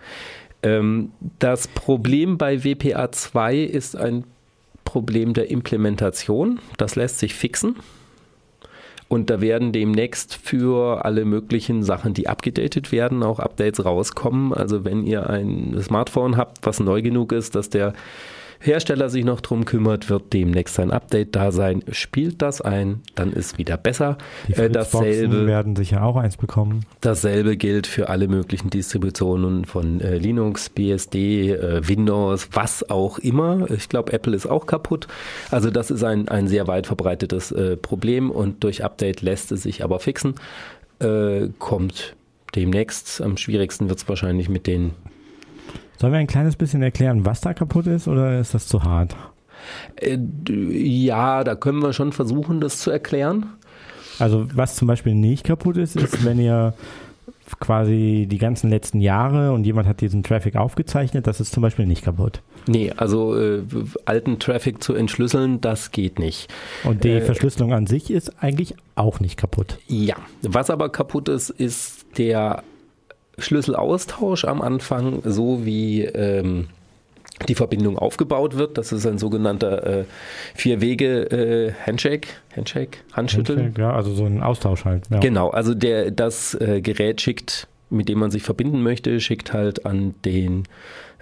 [0.63, 4.25] Ähm, das Problem bei WPA2 ist ein
[4.85, 6.59] Problem der Implementation.
[6.79, 7.77] Das lässt sich fixen.
[9.11, 14.55] Und da werden demnächst für alle möglichen Sachen, die abgedatet werden, auch Updates rauskommen.
[14.55, 17.93] Also wenn ihr ein Smartphone habt, was neu genug ist, dass der
[18.63, 21.83] Hersteller sich noch drum kümmert, wird demnächst ein Update da sein.
[21.93, 24.19] Spielt das ein, dann ist wieder besser.
[24.49, 26.85] Die äh, dasselbe werden sicher auch eins bekommen.
[27.01, 33.71] Dasselbe gilt für alle möglichen Distributionen von äh, Linux, BSD, äh, Windows, was auch immer.
[33.71, 35.09] Ich glaube, Apple ist auch kaputt.
[35.51, 39.63] Also das ist ein, ein sehr weit verbreitetes äh, Problem und durch Update lässt es
[39.63, 40.35] sich aber fixen.
[40.99, 42.15] Äh, kommt
[42.55, 43.23] demnächst.
[43.23, 44.93] Am schwierigsten wird es wahrscheinlich mit den
[46.01, 49.15] Sollen wir ein kleines bisschen erklären, was da kaputt ist oder ist das zu hart?
[49.97, 50.17] Äh,
[50.71, 53.45] ja, da können wir schon versuchen, das zu erklären.
[54.19, 56.73] Also was zum Beispiel nicht kaputt ist, ist, wenn ihr
[57.59, 61.85] quasi die ganzen letzten Jahre und jemand hat diesen Traffic aufgezeichnet, das ist zum Beispiel
[61.85, 62.41] nicht kaputt.
[62.67, 63.63] Nee, also äh,
[64.07, 66.49] alten Traffic zu entschlüsseln, das geht nicht.
[66.85, 69.77] Und die äh, Verschlüsselung an sich ist eigentlich auch nicht kaputt.
[69.87, 72.63] Ja, was aber kaputt ist, ist der
[73.41, 76.69] Schlüsselaustausch am Anfang, so wie ähm,
[77.49, 78.79] die Verbindung aufgebaut wird.
[78.79, 80.05] Das ist ein sogenannter äh,
[80.55, 83.59] Vier-Wege-Handshake, äh, Handshake, Handschütteln.
[83.59, 85.05] Handshake, ja, also so ein Austausch halt.
[85.11, 85.21] Ja.
[85.21, 89.87] Genau, also der, das äh, Gerät schickt, mit dem man sich verbinden möchte, schickt halt
[89.87, 90.65] an den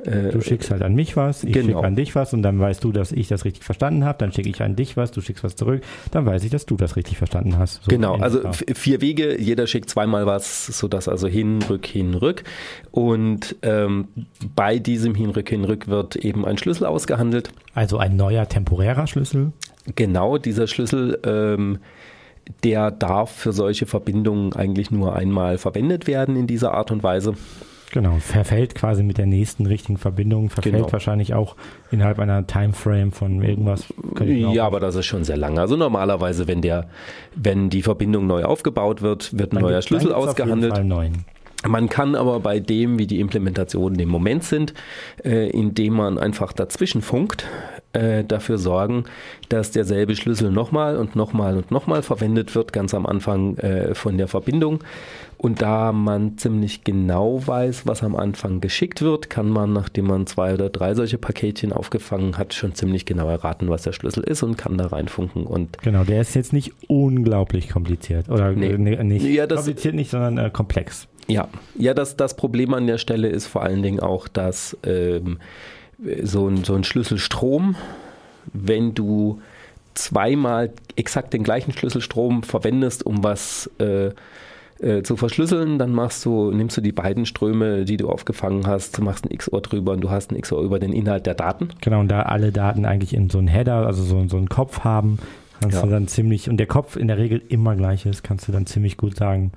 [0.04, 1.66] du schickst halt an mich was, ich genau.
[1.66, 4.18] schicke an dich was und dann weißt du, dass ich das richtig verstanden habe.
[4.18, 5.82] Dann schicke ich an dich was, du schickst was zurück.
[6.11, 7.84] Dann weiß ich, dass du das richtig verstanden hast.
[7.84, 12.44] So genau, also vier Wege, jeder schickt zweimal was, sodass also hin, rück, hin, rück.
[12.90, 14.08] Und ähm,
[14.54, 17.50] bei diesem hin, rück, hin, rück wird eben ein Schlüssel ausgehandelt.
[17.74, 19.52] Also ein neuer temporärer Schlüssel?
[19.96, 21.18] Genau, dieser Schlüssel.
[21.24, 21.78] Ähm,
[22.64, 27.34] der darf für solche Verbindungen eigentlich nur einmal verwendet werden in dieser Art und Weise.
[27.90, 30.92] Genau, verfällt quasi mit der nächsten richtigen Verbindung, verfällt genau.
[30.92, 31.57] wahrscheinlich auch
[31.90, 33.87] innerhalb einer Timeframe von irgendwas.
[34.24, 35.61] Ja, aber das ist schon sehr lange.
[35.61, 36.88] Also normalerweise, wenn der,
[37.35, 40.72] wenn die Verbindung neu aufgebaut wird, wird ein dann neuer Schlüssel ausgehandelt.
[40.72, 41.24] Auf jeden Fall neuen.
[41.66, 44.74] Man kann aber bei dem, wie die Implementationen im Moment sind,
[45.24, 47.46] äh, indem man einfach dazwischen funkt,
[47.92, 49.05] äh, dafür sorgen,
[49.48, 54.18] dass derselbe Schlüssel nochmal und nochmal und nochmal verwendet wird, ganz am Anfang äh, von
[54.18, 54.81] der Verbindung.
[55.38, 60.27] Und da man ziemlich genau weiß, was am Anfang geschickt wird, kann man, nachdem man
[60.27, 64.42] zwei oder drei solche Paketchen aufgefangen hat, schon ziemlich genau erraten, was der Schlüssel ist
[64.42, 65.46] und kann da reinfunken.
[65.46, 68.29] Und genau, der ist jetzt nicht unglaublich kompliziert.
[68.29, 68.77] Oder nee.
[68.77, 71.07] nee nicht ja, kompliziert nicht, sondern äh, komplex.
[71.29, 75.38] Ja, ja das, das Problem an der Stelle ist vor allen Dingen auch, dass ähm,
[76.22, 77.76] so, ein, so ein Schlüsselstrom,
[78.52, 79.40] wenn du
[79.94, 84.11] zweimal exakt den gleichen Schlüsselstrom verwendest, um was äh,
[84.80, 89.00] äh, zu verschlüsseln, dann machst du, nimmst du die beiden Ströme, die du aufgefangen hast,
[89.00, 91.70] machst ein XOR drüber und du hast ein XOR über den Inhalt der Daten.
[91.80, 94.84] Genau, und da alle Daten eigentlich in so einen Header, also so, so einen Kopf
[94.84, 95.18] haben,
[95.61, 95.82] kannst ja.
[95.82, 98.66] du dann ziemlich, und der Kopf in der Regel immer gleich ist, kannst du dann
[98.66, 99.50] ziemlich gut sagen,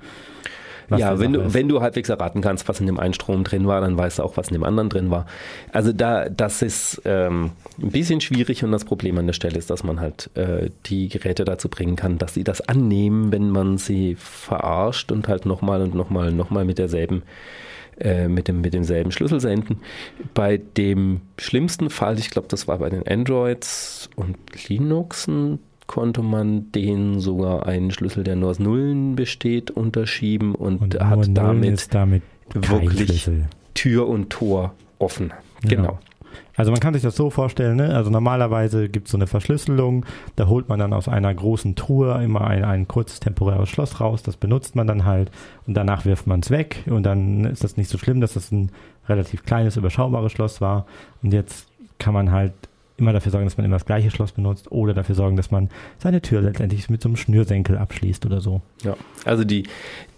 [0.98, 3.80] ja, wenn du, wenn du halbwegs erraten kannst, was in dem einen Strom drin war,
[3.80, 5.26] dann weißt du auch, was in dem anderen drin war.
[5.72, 7.50] Also da, das ist ähm,
[7.80, 11.08] ein bisschen schwierig und das Problem an der Stelle ist, dass man halt äh, die
[11.08, 15.82] Geräte dazu bringen kann, dass sie das annehmen, wenn man sie verarscht und halt nochmal
[15.82, 17.22] und nochmal und nochmal mit derselben
[18.00, 19.80] äh, mit, dem, mit demselben Schlüssel senden.
[20.34, 24.36] Bei dem schlimmsten Fall, ich glaube, das war bei den Androids und
[24.68, 31.00] Linuxen, konnte man den sogar einen Schlüssel, der nur aus Nullen besteht, unterschieben und, und
[31.00, 32.22] hat damit, damit
[32.54, 33.48] wirklich Schlüssel.
[33.74, 35.32] Tür und Tor offen.
[35.62, 35.82] Genau.
[35.82, 35.98] genau.
[36.54, 37.94] Also man kann sich das so vorstellen, ne?
[37.94, 40.04] also normalerweise gibt es so eine Verschlüsselung,
[40.36, 44.22] da holt man dann aus einer großen Truhe immer ein, ein kurzes temporäres Schloss raus,
[44.22, 45.30] das benutzt man dann halt
[45.66, 48.52] und danach wirft man es weg und dann ist das nicht so schlimm, dass das
[48.52, 48.70] ein
[49.08, 50.86] relativ kleines, überschaubares Schloss war
[51.22, 51.68] und jetzt
[51.98, 52.52] kann man halt
[52.96, 55.70] immer dafür sorgen, dass man immer das gleiche Schloss benutzt oder dafür sorgen, dass man
[55.98, 58.60] seine Tür letztendlich mit so einem Schnürsenkel abschließt oder so.
[58.82, 59.64] Ja, also die,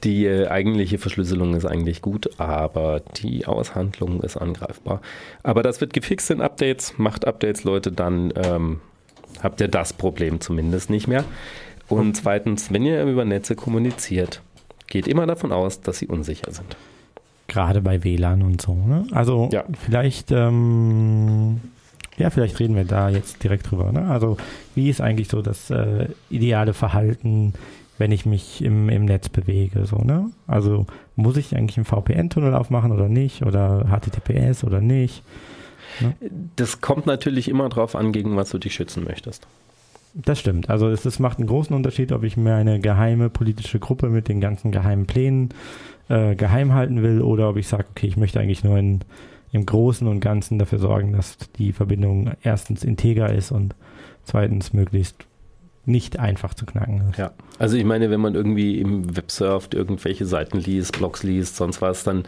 [0.03, 5.01] die äh, eigentliche Verschlüsselung ist eigentlich gut, aber die Aushandlung ist angreifbar.
[5.43, 6.99] Aber das wird gefixt in Updates.
[6.99, 8.81] Macht Updates, Leute, dann ähm,
[9.43, 11.25] habt ihr das Problem zumindest nicht mehr.
[11.89, 14.41] Und zweitens, wenn ihr über Netze kommuniziert,
[14.87, 16.77] geht immer davon aus, dass sie unsicher sind.
[17.47, 18.75] Gerade bei WLAN und so.
[18.75, 19.07] Ne?
[19.13, 19.65] Also ja.
[19.85, 21.61] vielleicht ähm,
[22.17, 23.93] ja, vielleicht reden wir da jetzt direkt drüber.
[23.93, 24.09] Ne?
[24.09, 24.37] Also
[24.75, 27.55] wie ist eigentlich so das äh, ideale Verhalten,
[27.99, 29.87] wenn ich mich im, im Netz bewege?
[29.87, 30.31] So, ne?
[30.47, 33.43] Also muss ich eigentlich einen VPN-Tunnel aufmachen oder nicht?
[33.43, 35.23] Oder HTTPS oder nicht?
[36.01, 36.15] Ne?
[36.57, 39.47] Das kommt natürlich immer darauf an, gegen was du dich schützen möchtest.
[40.15, 40.71] Das stimmt.
[40.71, 44.29] Also es, es macht einen großen Unterschied, ob ich mir eine geheime politische Gruppe mit
[44.29, 45.49] den ganzen geheimen Plänen
[46.09, 49.01] äh, geheim halten will oder ob ich sage, okay, ich möchte eigentlich nur ein
[49.55, 53.77] im Großen und Ganzen dafür sorgen, dass die Verbindung erstens integer ist und
[54.25, 55.27] zweitens möglichst
[55.87, 57.19] nicht einfach zu knacken ist.
[57.19, 57.31] Ja,
[57.61, 61.81] also ich meine, wenn man irgendwie im Web surft, irgendwelche Seiten liest, Blogs liest, sonst
[61.81, 62.25] was, dann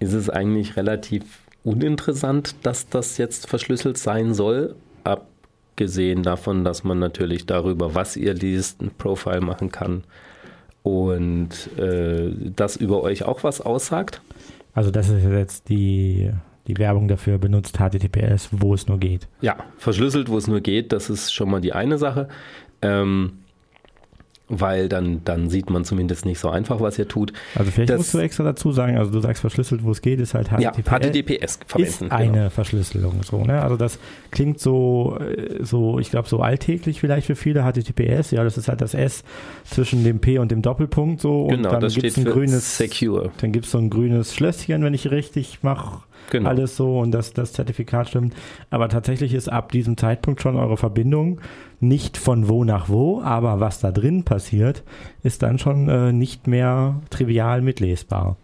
[0.00, 1.24] ist es eigentlich relativ
[1.64, 4.74] uninteressant, dass das jetzt verschlüsselt sein soll.
[5.02, 10.04] Abgesehen davon, dass man natürlich darüber, was ihr liest, ein Profile machen kann
[10.82, 14.20] und äh, das über euch auch was aussagt.
[14.74, 16.30] Also das ist jetzt die
[16.66, 19.28] die Werbung dafür benutzt HTTPS, wo es nur geht.
[19.42, 22.28] Ja, verschlüsselt, wo es nur geht, das ist schon mal die eine Sache.
[22.80, 23.43] Ähm,
[24.48, 27.32] weil dann, dann sieht man zumindest nicht so einfach, was ihr tut.
[27.54, 30.20] Also vielleicht das, musst du extra dazu sagen, also du sagst verschlüsselt, wo es geht,
[30.20, 30.62] ist halt HTTPS.
[30.62, 32.04] Ja, HTTPS verwenden.
[32.04, 32.50] Ist eine genau.
[32.50, 33.62] Verschlüsselung so, ne?
[33.62, 33.98] Also das
[34.30, 38.68] klingt so, äh, so ich glaube so alltäglich vielleicht für viele HTTPS, ja, das ist
[38.68, 39.24] halt das S
[39.64, 43.30] zwischen dem P und dem Doppelpunkt so und genau, dann gibt es ein grünes Secure.
[43.40, 46.50] Dann gibt es so ein grünes Schlösschen, wenn ich richtig mache genau.
[46.50, 48.34] alles so und das, das Zertifikat stimmt.
[48.70, 51.40] Aber tatsächlich ist ab diesem Zeitpunkt schon eure Verbindung
[51.88, 54.82] nicht von wo nach wo, aber was da drin passiert,
[55.22, 58.36] ist dann schon äh, nicht mehr trivial mitlesbar.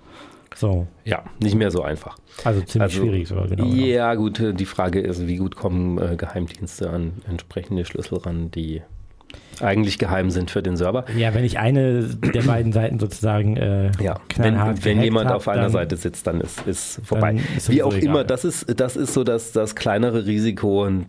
[0.54, 0.86] So.
[1.04, 2.18] Ja, nicht mehr so einfach.
[2.44, 3.64] Also ziemlich also, schwierig sogar, genau.
[3.66, 8.82] Ja, gut, die Frage ist, wie gut kommen äh, Geheimdienste an entsprechende Schlüssel ran, die
[9.62, 11.04] eigentlich geheim sind für den Server.
[11.16, 15.48] Ja, wenn ich eine der beiden Seiten sozusagen äh, ja, wenn, wenn jemand hab, auf
[15.48, 17.36] einer Seite sitzt, dann ist, ist vorbei.
[17.56, 18.04] Ist Wie auch egal.
[18.04, 21.06] immer, das ist, das ist so das, das kleinere Risiko und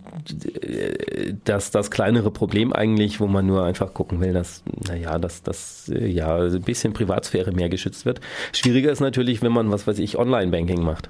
[0.63, 5.43] äh, das, das kleinere Problem eigentlich, wo man nur einfach gucken will, dass, naja, dass,
[5.43, 8.21] dass äh, ja, ein bisschen Privatsphäre mehr geschützt wird.
[8.53, 11.09] Schwieriger ist natürlich, wenn man, was weiß ich, Online-Banking macht.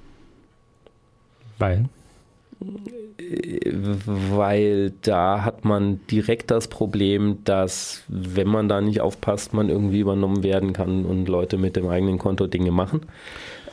[1.57, 1.85] Weil?
[4.31, 9.99] Weil da hat man direkt das Problem, dass wenn man da nicht aufpasst, man irgendwie
[9.99, 13.01] übernommen werden kann und Leute mit dem eigenen Konto Dinge machen.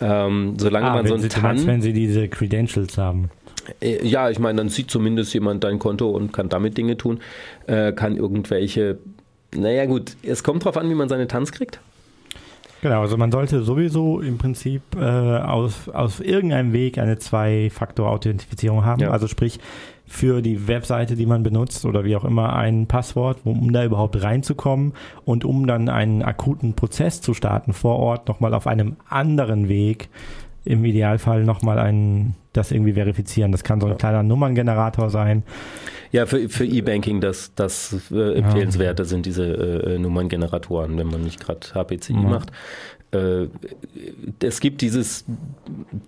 [0.00, 1.42] Ähm, solange ah, man so ein TAN...
[1.42, 3.30] Meinst, wenn sie diese Credentials haben.
[3.80, 7.20] Äh, ja, ich meine, dann sieht zumindest jemand dein Konto und kann damit Dinge tun,
[7.66, 8.98] äh, kann irgendwelche...
[9.56, 11.80] Naja gut, es kommt drauf an, wie man seine Tanz kriegt.
[12.80, 19.02] Genau, also man sollte sowieso im Prinzip äh, aus, aus irgendeinem Weg eine Zwei-Faktor-Authentifizierung haben.
[19.02, 19.10] Ja.
[19.10, 19.58] Also sprich,
[20.08, 24.22] für die Webseite, die man benutzt oder wie auch immer ein Passwort, um da überhaupt
[24.22, 29.68] reinzukommen und um dann einen akuten Prozess zu starten vor Ort nochmal auf einem anderen
[29.68, 30.08] Weg
[30.68, 33.52] im Idealfall nochmal ein, das irgendwie verifizieren.
[33.52, 35.42] Das kann so ein kleiner Nummerngenerator sein.
[36.12, 39.08] Ja, für, für E-Banking das, das äh, empfehlenswerte ja.
[39.08, 42.18] sind diese äh, Nummerngeneratoren, wenn man nicht gerade HPCI ja.
[42.20, 42.52] macht.
[43.12, 43.46] Äh,
[44.42, 45.24] es gibt dieses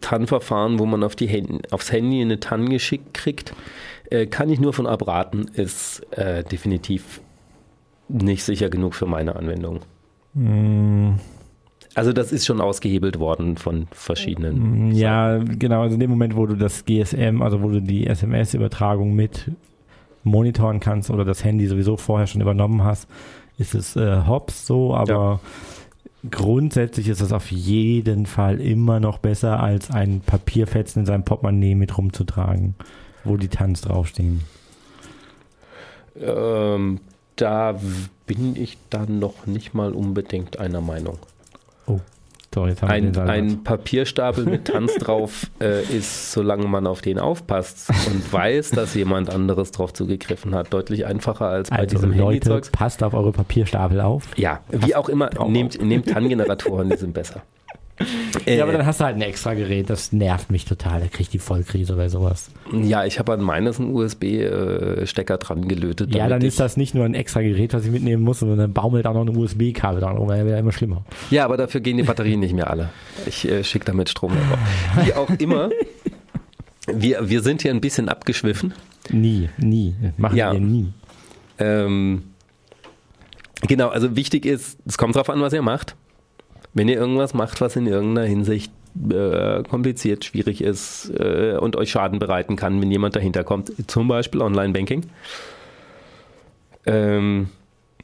[0.03, 3.55] TAN-Verfahren, wo man auf die Hand, aufs Handy eine TAN geschickt kriegt.
[4.11, 7.23] Äh, kann ich nur von abraten, ist äh, definitiv
[8.09, 9.81] nicht sicher genug für meine Anwendung.
[10.35, 11.19] Mhm.
[12.01, 14.93] Also das ist schon ausgehebelt worden von verschiedenen.
[14.93, 15.83] Ja, genau.
[15.83, 19.51] Also in dem Moment, wo du das GSM, also wo du die SMS-Übertragung mit
[20.25, 23.07] monitoren kannst oder das Handy sowieso vorher schon übernommen hast,
[23.59, 25.41] ist es äh, hops so, aber
[26.23, 26.31] ja.
[26.31, 31.75] grundsätzlich ist es auf jeden Fall immer noch besser, als ein Papierfetzen in seinem Portemonnaie
[31.75, 32.77] mit rumzutragen,
[33.25, 34.41] wo die Tanz draufstehen.
[36.19, 37.01] Ähm,
[37.37, 37.79] da
[38.27, 41.19] bin ich dann noch nicht mal unbedingt einer Meinung.
[42.53, 48.33] So, ein, ein Papierstapel mit Tanz drauf äh, ist, solange man auf den aufpasst und
[48.33, 52.71] weiß, dass jemand anderes drauf zugegriffen hat, deutlich einfacher als bei also diesem Leute, Handyzeugs.
[52.71, 54.25] Passt auf eure Papierstapel auf.
[54.37, 57.43] Ja, wie auch immer, nehmt, nehmt TAN-Generatoren, die sind besser.
[58.51, 61.01] Äh, ja, aber dann hast du halt ein extra Gerät, das nervt mich total.
[61.01, 62.51] Da krieg ich die Vollkrise oder sowas.
[62.73, 66.15] Ja, ich habe an meines einen USB-Stecker dran gelötet.
[66.15, 68.73] Ja, dann ist das nicht nur ein extra Gerät, was ich mitnehmen muss, sondern dann
[68.73, 70.29] baumelt auch noch ein USB-Kabel dran rum.
[70.29, 71.05] Dann wäre immer schlimmer.
[71.31, 72.91] Ja, aber dafür gehen die Batterien nicht mehr alle.
[73.27, 74.33] Ich äh, schicke damit Strom.
[75.05, 75.71] Wie auch immer.
[76.93, 78.75] Wir, wir sind hier ein bisschen abgeschwiffen.
[79.11, 79.95] Nie, nie.
[80.17, 80.53] Machen ja.
[80.53, 80.93] wir nie.
[81.59, 82.23] Ähm,
[83.63, 85.95] genau, also wichtig ist, es kommt drauf an, was ihr macht.
[86.75, 88.73] Wenn ihr irgendwas macht, was in irgendeiner Hinsicht
[89.11, 94.09] äh, kompliziert, schwierig ist äh, und euch Schaden bereiten kann, wenn jemand dahinter kommt, zum
[94.09, 95.07] Beispiel Online-Banking.
[96.87, 97.49] Ähm,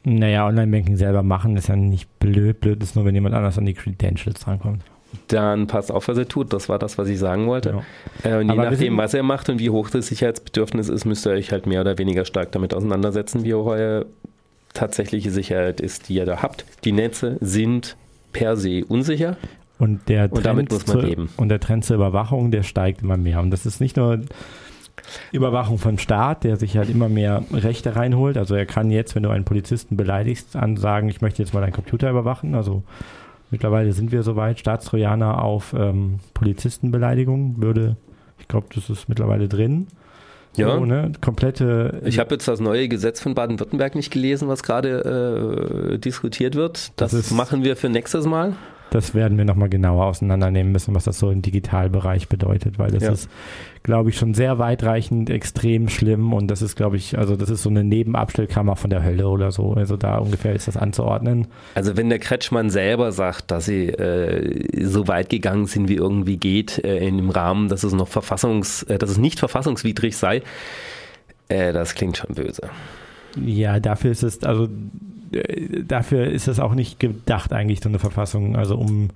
[0.03, 2.61] naja, Online-Banking selber machen ist ja nicht blöd.
[2.61, 4.81] Blöd ist nur, wenn jemand anders an die Credentials drankommt.
[5.27, 6.53] Dann passt auf, was er tut.
[6.53, 7.81] Das war das, was ich sagen wollte.
[8.23, 8.37] Ja.
[8.37, 11.31] Äh, und je nachdem, was er macht und wie hoch das Sicherheitsbedürfnis ist, müsst ihr
[11.31, 14.05] euch halt mehr oder weniger stark damit auseinandersetzen, wie hoch eure
[14.73, 16.65] tatsächliche Sicherheit ist, die ihr da habt.
[16.83, 17.97] Die Netze sind
[18.31, 19.37] per se unsicher.
[19.79, 21.29] Und, der Trend und damit muss man leben.
[21.37, 23.41] Und der Trend zur Überwachung, der steigt immer mehr.
[23.41, 24.21] Und das ist nicht nur
[25.31, 28.37] Überwachung vom Staat, der sich halt immer mehr Rechte reinholt.
[28.37, 31.73] Also er kann jetzt, wenn du einen Polizisten beleidigst, ansagen, ich möchte jetzt mal deinen
[31.73, 32.55] Computer überwachen.
[32.55, 32.83] Also
[33.51, 37.97] mittlerweile sind wir soweit, Staatstrojaner auf ähm, Polizistenbeleidigung würde,
[38.39, 39.87] ich glaube, das ist mittlerweile drin.
[40.55, 40.75] Ja.
[40.75, 41.11] So, ne?
[41.21, 42.01] Komplette.
[42.05, 46.91] Ich habe jetzt das neue Gesetz von Baden-Württemberg nicht gelesen, was gerade äh, diskutiert wird.
[46.95, 48.53] Das, das machen wir für nächstes Mal.
[48.89, 53.03] Das werden wir nochmal genauer auseinandernehmen müssen, was das so im Digitalbereich bedeutet, weil das
[53.03, 53.11] ja.
[53.11, 53.29] ist,
[53.83, 57.63] glaube ich, schon sehr weitreichend, extrem schlimm und das ist, glaube ich, also das ist
[57.63, 59.73] so eine Nebenabstellkammer von der Hölle oder so.
[59.73, 61.47] Also da ungefähr ist das anzuordnen.
[61.75, 66.37] Also wenn der Kretschmann selber sagt, dass sie äh, so weit gegangen sind, wie irgendwie
[66.37, 70.41] geht, äh, in dem Rahmen, dass es noch verfassungs, äh, dass es nicht verfassungswidrig sei,
[71.49, 72.69] äh, das klingt schon böse.
[73.45, 74.67] Ja, dafür ist es, also
[75.87, 78.55] dafür ist es auch nicht gedacht, eigentlich so eine Verfassung.
[78.55, 79.09] Also um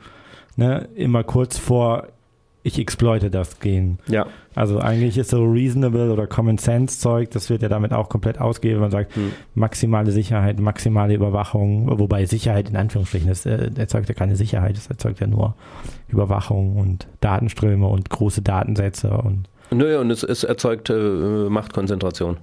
[0.55, 2.07] ne, immer kurz vor
[2.63, 3.97] ich exploite das gehen.
[4.07, 4.27] Ja.
[4.53, 8.39] Also eigentlich ist so reasonable oder Common Sense Zeug, das wird ja damit auch komplett
[8.39, 8.81] ausgegeben.
[8.81, 9.31] Man sagt hm.
[9.55, 14.87] maximale Sicherheit, maximale Überwachung, wobei Sicherheit in Anführungsstrichen, das äh, erzeugt ja keine Sicherheit, das
[14.87, 15.55] erzeugt ja nur
[16.09, 19.47] Überwachung und Datenströme und große Datensätze und.
[19.73, 22.37] Nö, und es, es erzeugt äh, Machtkonzentration.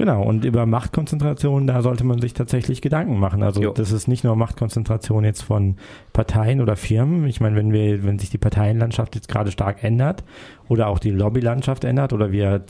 [0.00, 3.42] Genau, und über Machtkonzentration, da sollte man sich tatsächlich Gedanken machen.
[3.42, 3.72] Also jo.
[3.72, 5.76] das ist nicht nur Machtkonzentration jetzt von
[6.14, 7.26] Parteien oder Firmen.
[7.26, 10.24] Ich meine, wenn wir, wenn sich die Parteienlandschaft jetzt gerade stark ändert
[10.70, 12.64] oder auch die Lobbylandschaft ändert oder wir,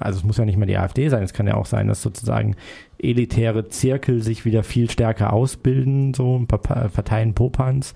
[0.00, 2.02] also es muss ja nicht mehr die AfD sein, es kann ja auch sein, dass
[2.02, 2.54] sozusagen
[3.04, 7.94] elitäre Zirkel sich wieder viel stärker ausbilden, so Parteien Popans,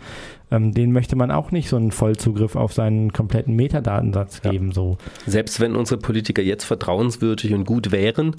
[0.51, 4.69] ähm, denen möchte man auch nicht so einen Vollzugriff auf seinen kompletten Metadatensatz geben.
[4.69, 4.75] Ja.
[4.75, 4.99] So.
[5.27, 8.37] Selbst wenn unsere Politiker jetzt vertrauenswürdig und gut wären,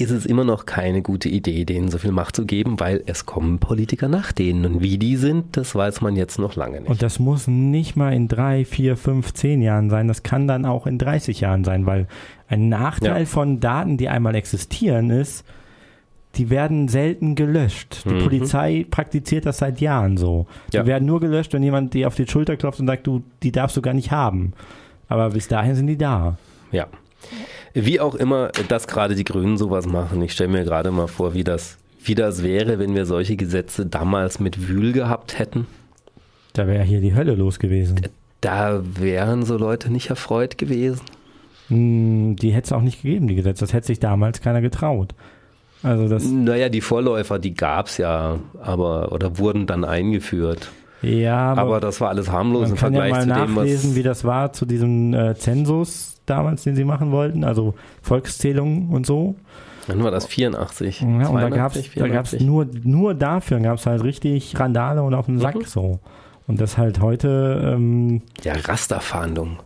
[0.00, 3.26] ist es immer noch keine gute Idee, denen so viel Macht zu geben, weil es
[3.26, 4.64] kommen Politiker nach denen.
[4.64, 6.88] Und wie die sind, das weiß man jetzt noch lange nicht.
[6.88, 10.08] Und das muss nicht mal in drei, vier, fünf, zehn Jahren sein.
[10.08, 12.06] Das kann dann auch in 30 Jahren sein, weil
[12.48, 13.26] ein Nachteil ja.
[13.26, 15.44] von Daten, die einmal existieren, ist,
[16.36, 18.04] die werden selten gelöscht.
[18.04, 18.22] Die mhm.
[18.22, 20.46] Polizei praktiziert das seit Jahren so.
[20.72, 20.86] Die ja.
[20.86, 23.76] werden nur gelöscht, wenn jemand dir auf die Schulter klopft und sagt, du, die darfst
[23.76, 24.52] du gar nicht haben.
[25.08, 26.36] Aber bis dahin sind die da.
[26.70, 26.86] Ja.
[27.74, 30.22] Wie auch immer, dass gerade die Grünen sowas machen.
[30.22, 33.86] Ich stelle mir gerade mal vor, wie das, wie das wäre, wenn wir solche Gesetze
[33.86, 35.66] damals mit Wühl gehabt hätten.
[36.52, 38.00] Da wäre hier die Hölle los gewesen.
[38.40, 41.02] Da wären so Leute nicht erfreut gewesen.
[41.68, 43.64] Hm, die hätte es auch nicht gegeben, die Gesetze.
[43.64, 45.14] Das hätte sich damals keiner getraut.
[45.82, 50.70] Also das naja, die Vorläufer, die gab es ja, aber oder wurden dann eingeführt.
[51.02, 54.02] Ja, aber, aber das war alles harmlos im Vergleich ja mal zu dem, nachlesen, wie
[54.02, 59.36] das war zu diesem äh, Zensus damals, den sie machen wollten, also Volkszählung und so.
[59.86, 60.26] Wann war das?
[60.26, 61.00] 84?
[61.00, 65.14] Ja, 82, und da gab es nur, nur dafür gab es halt richtig Randale und
[65.14, 65.64] auf den Sack mhm.
[65.64, 66.00] so.
[66.46, 67.74] Und das halt heute.
[67.74, 69.58] Ähm, ja, Rasterfahndung.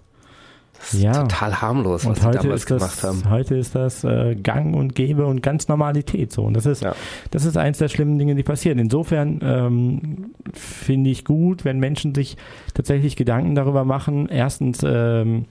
[0.82, 1.12] Das ist ja.
[1.12, 3.30] total harmlos, was sie damals das, gemacht haben.
[3.30, 6.42] Heute ist das äh, Gang und Gäbe und ganz Normalität so.
[6.42, 6.94] Und das ist, ja.
[7.30, 8.78] das ist eins der schlimmen Dinge, die passieren.
[8.78, 12.36] Insofern ähm, finde ich gut, wenn Menschen sich
[12.74, 14.28] tatsächlich Gedanken darüber machen.
[14.28, 15.44] Erstens, ähm,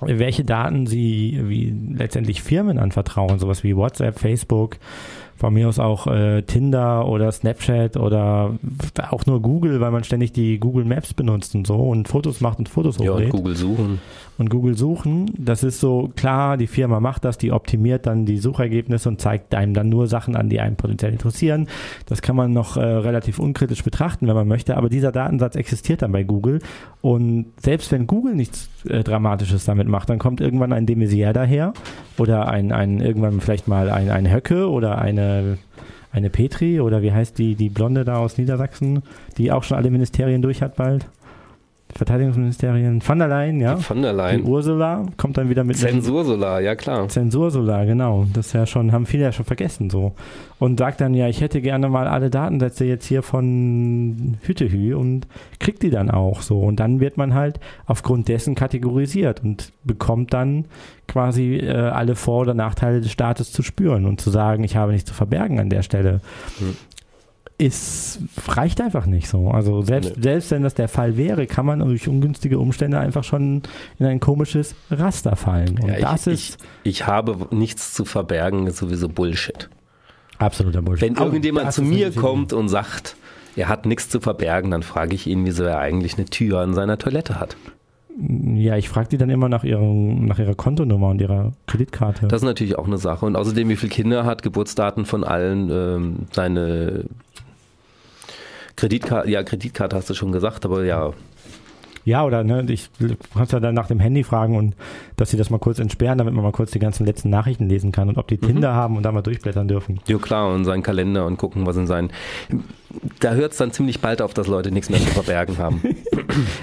[0.00, 4.76] welche Daten sie wie letztendlich Firmen anvertrauen, sowas wie WhatsApp, Facebook,
[5.36, 8.54] von mir aus auch äh, Tinder oder Snapchat oder
[9.10, 12.58] auch nur Google, weil man ständig die Google Maps benutzt und so und Fotos macht
[12.58, 13.18] und Fotos hochlädt.
[13.18, 14.00] Ja, und Google suchen.
[14.38, 18.38] Und Google suchen, das ist so klar, die Firma macht das, die optimiert dann die
[18.38, 21.68] Suchergebnisse und zeigt einem dann nur Sachen an, die einen potenziell interessieren.
[22.06, 26.02] Das kann man noch äh, relativ unkritisch betrachten, wenn man möchte, aber dieser Datensatz existiert
[26.02, 26.60] dann bei Google
[27.00, 31.72] und selbst wenn Google nichts äh, Dramatisches damit macht, dann kommt irgendwann ein Demisier daher
[32.18, 35.58] oder ein, ein irgendwann vielleicht mal ein, ein Höcke oder eine
[36.12, 39.02] eine, Petri oder wie heißt die, die Blonde da aus Niedersachsen,
[39.36, 41.06] die auch schon alle Ministerien durch hat bald.
[41.96, 43.76] Verteidigungsministerien, von der Leyen, ja.
[43.76, 44.44] Von der Leyen.
[44.44, 45.76] Die Ursula kommt dann wieder mit.
[45.76, 47.08] Zensursolar, ja klar.
[47.08, 48.26] Zensursolar, genau.
[48.32, 50.12] Das ja schon, haben viele ja schon vergessen so.
[50.58, 55.26] Und sagt dann, ja, ich hätte gerne mal alle Datensätze jetzt hier von Hütehü und
[55.58, 56.60] kriegt die dann auch so.
[56.60, 60.66] Und dann wird man halt aufgrund dessen kategorisiert und bekommt dann
[61.08, 64.92] quasi äh, alle Vor- oder Nachteile des Staates zu spüren und zu sagen, ich habe
[64.92, 66.20] nichts zu verbergen an der Stelle.
[66.58, 66.76] Hm
[67.58, 69.50] ist, reicht einfach nicht so.
[69.50, 70.22] Also selbst, nee.
[70.22, 73.62] selbst wenn das der Fall wäre, kann man durch ungünstige Umstände einfach schon
[73.98, 75.78] in ein komisches Raster fallen.
[75.78, 76.58] Und ja, das ich, ist.
[76.82, 79.70] Ich, ich habe nichts zu verbergen, ist sowieso Bullshit.
[80.38, 81.08] Absoluter Bullshit.
[81.08, 83.16] Wenn irgendjemand zu mir kommt und sagt,
[83.56, 86.74] er hat nichts zu verbergen, dann frage ich ihn, wieso er eigentlich eine Tür an
[86.74, 87.56] seiner Toilette hat.
[88.54, 92.28] Ja, ich frage die dann immer nach, ihrem, nach ihrer Kontonummer und ihrer Kreditkarte.
[92.28, 93.26] Das ist natürlich auch eine Sache.
[93.26, 97.04] Und außerdem, wie viele Kinder hat, Geburtsdaten von allen, ähm, seine
[98.76, 101.12] Kreditkarte, ja, Kreditkarte hast du schon gesagt, aber ja.
[102.06, 102.88] Ja, oder ne, ich
[103.34, 104.76] kannst ja dann nach dem Handy fragen und
[105.16, 107.90] dass sie das mal kurz entsperren, damit man mal kurz die ganzen letzten Nachrichten lesen
[107.90, 108.46] kann und ob die mhm.
[108.46, 109.98] Tinder haben und da mal durchblättern dürfen.
[110.06, 112.12] Ja klar, und seinen Kalender und gucken, was in seinen.
[113.18, 115.82] Da hört es dann ziemlich bald auf, dass Leute nichts mehr zu verbergen haben.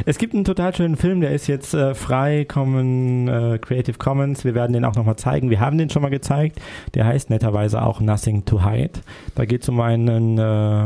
[0.06, 4.46] Es gibt einen total schönen Film, der ist jetzt äh, frei, Common, äh, Creative Commons.
[4.46, 5.50] Wir werden den auch nochmal zeigen.
[5.50, 6.62] Wir haben den schon mal gezeigt.
[6.94, 9.00] Der heißt netterweise auch Nothing to Hide.
[9.34, 10.86] Da geht es um einen, äh,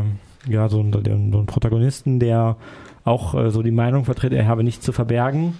[0.49, 2.57] ja, so, so einen Protagonisten, der
[3.03, 5.53] auch äh, so die Meinung vertritt, er habe nichts zu verbergen.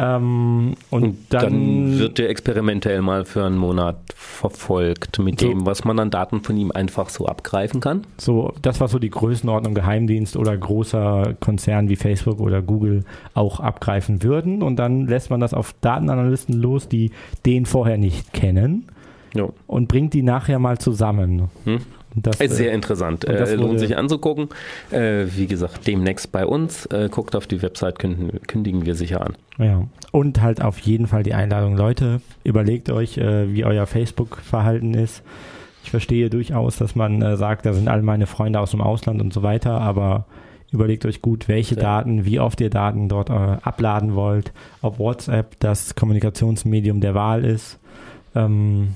[0.00, 5.48] Ähm, und, und dann, dann, wird der experimentell mal für einen Monat verfolgt mit so,
[5.48, 8.06] dem, was man an Daten von ihm einfach so abgreifen kann.
[8.16, 13.04] So, das, was so die Größenordnung Geheimdienst oder großer Konzern wie Facebook oder Google
[13.34, 14.62] auch abgreifen würden.
[14.62, 17.10] Und dann lässt man das auf Datenanalysten los, die
[17.44, 18.86] den vorher nicht kennen.
[19.34, 19.52] Jo.
[19.66, 21.50] Und bringt die nachher mal zusammen.
[21.64, 21.80] Hm?
[22.14, 23.24] Das, ist sehr äh, interessant.
[23.24, 24.48] Äh, lohnt sich anzugucken.
[24.90, 26.88] Äh, wie gesagt, demnächst bei uns.
[27.10, 29.34] Guckt auf die Website, kündigen, wir sicher an.
[29.58, 29.86] Ja.
[30.12, 31.76] Und halt auf jeden Fall die Einladung.
[31.76, 35.22] Leute, überlegt euch, wie euer Facebook-Verhalten ist.
[35.84, 39.32] Ich verstehe durchaus, dass man sagt, da sind alle meine Freunde aus dem Ausland und
[39.32, 40.26] so weiter, aber
[40.72, 41.82] überlegt euch gut, welche ja.
[41.82, 44.52] Daten, wie oft ihr Daten dort abladen wollt,
[44.82, 47.78] ob WhatsApp das Kommunikationsmedium der Wahl ist.
[48.34, 48.94] Ähm,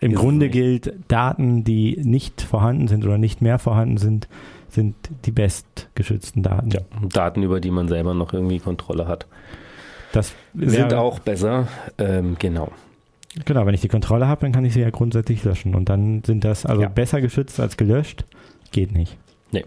[0.00, 4.28] im Grunde gilt, Daten, die nicht vorhanden sind oder nicht mehr vorhanden sind,
[4.68, 4.94] sind
[5.24, 6.70] die bestgeschützten Daten.
[6.70, 9.26] Ja, Daten, über die man selber noch irgendwie Kontrolle hat.
[10.12, 11.68] Das sind auch besser,
[11.98, 12.70] ähm, genau.
[13.46, 15.74] Genau, wenn ich die Kontrolle habe, dann kann ich sie ja grundsätzlich löschen.
[15.74, 16.88] Und dann sind das also ja.
[16.88, 18.24] besser geschützt als gelöscht.
[18.72, 19.16] Geht nicht.
[19.52, 19.64] Nee.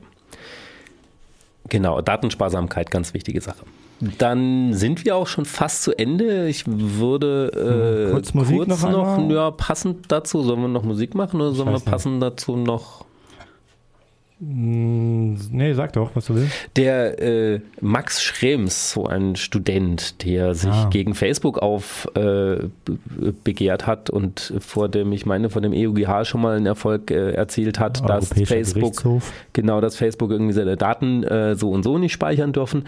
[1.69, 3.65] Genau, Datensparsamkeit, ganz wichtige Sache.
[3.99, 6.47] Dann sind wir auch schon fast zu Ende.
[6.47, 11.39] Ich würde äh, kurz, kurz noch, noch ja, passend dazu, sollen wir noch Musik machen
[11.39, 12.23] oder sollen wir passend nicht.
[12.23, 13.05] dazu noch
[14.39, 16.51] nee, sag doch, was du willst.
[16.75, 20.89] Der äh, Max Schrems, so ein Student, der sich ah.
[20.89, 22.73] gegen Facebook aufbegehrt
[23.83, 27.31] äh, hat und vor dem, ich meine, vor dem EUGH schon mal einen Erfolg äh,
[27.31, 29.01] erzielt hat, dass Facebook,
[29.53, 32.83] genau, dass Facebook irgendwie seine Daten äh, so und so nicht speichern dürfen,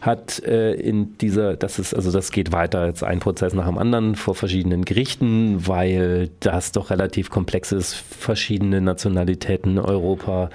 [0.00, 3.78] hat äh, in dieser, das ist, also das geht weiter als ein Prozess nach dem
[3.78, 10.50] anderen vor verschiedenen Gerichten, weil das doch relativ komplex ist, verschiedene Nationalitäten, Europa,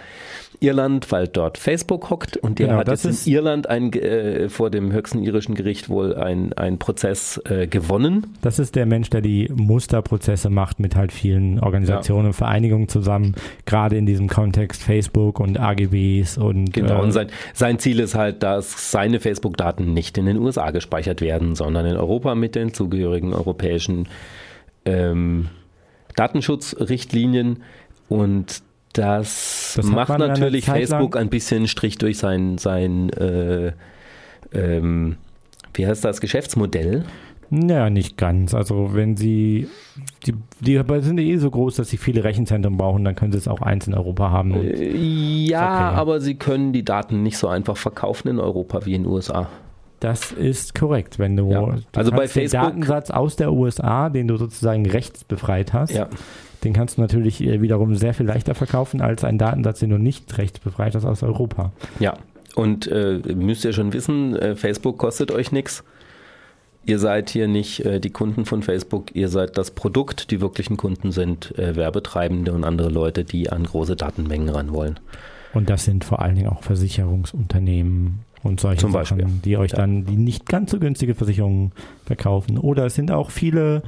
[0.60, 4.70] Irland, weil dort Facebook hockt und der genau, hat jetzt in Irland ein, äh, vor
[4.70, 8.28] dem höchsten irischen Gericht wohl einen Prozess äh, gewonnen.
[8.42, 12.28] Das ist der Mensch, der die Musterprozesse macht mit halt vielen Organisationen ja.
[12.28, 13.36] und Vereinigungen zusammen,
[13.66, 18.16] gerade in diesem Kontext Facebook und AGBs und Genau, äh, und sein, sein Ziel ist
[18.16, 22.74] halt, dass seine Facebook-Daten nicht in den USA gespeichert werden, sondern in Europa mit den
[22.74, 24.08] zugehörigen europäischen
[24.86, 25.50] ähm,
[26.16, 27.64] Datenschutzrichtlinien
[28.10, 28.64] und
[28.94, 33.74] das, das macht natürlich Facebook ein bisschen Strich durch sein, sein äh,
[34.54, 35.18] ähm,
[35.74, 37.04] wie heißt das, Geschäftsmodell.
[37.50, 38.54] Ja, nicht ganz.
[38.56, 39.68] Also wenn sie,
[40.26, 43.48] die, die sind eh so groß, dass sie viele Rechenzentren brauchen, dann können sie es
[43.48, 44.56] auch eins in Europa haben.
[44.56, 46.00] Äh, ja, okay.
[46.00, 49.50] aber sie können die Daten nicht so einfach verkaufen in Europa wie in den USA.
[50.00, 51.62] Das ist korrekt, wenn du, ja.
[51.62, 56.10] du also bei Facebook den Datensatz aus der USA, den du sozusagen rechtsbefreit hast, ja.
[56.64, 59.98] Den kannst du natürlich äh, wiederum sehr viel leichter verkaufen als einen Datensatz, den du
[59.98, 61.72] nicht rechtsbefreit hast aus Europa.
[62.00, 62.18] Ja,
[62.56, 65.84] und äh, müsst ihr schon wissen, äh, Facebook kostet euch nichts.
[66.86, 70.32] Ihr seid hier nicht äh, die Kunden von Facebook, ihr seid das Produkt.
[70.32, 75.00] Die wirklichen Kunden sind äh, Werbetreibende und andere Leute, die an große Datenmengen ran wollen.
[75.54, 79.40] Und das sind vor allen Dingen auch Versicherungsunternehmen und solche Zum Sachen, Beispiel.
[79.46, 79.78] die euch ja.
[79.78, 81.72] dann die nicht ganz so günstige Versicherungen
[82.06, 82.58] verkaufen.
[82.58, 83.84] Oder es sind auch viele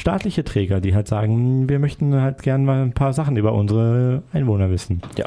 [0.00, 4.22] staatliche Träger, die halt sagen, wir möchten halt gerne mal ein paar Sachen über unsere
[4.32, 5.02] Einwohner wissen.
[5.16, 5.26] Ja,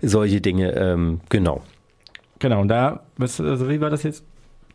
[0.00, 1.62] solche Dinge, ähm, genau.
[2.38, 4.24] Genau, und da, was, also wie war das jetzt?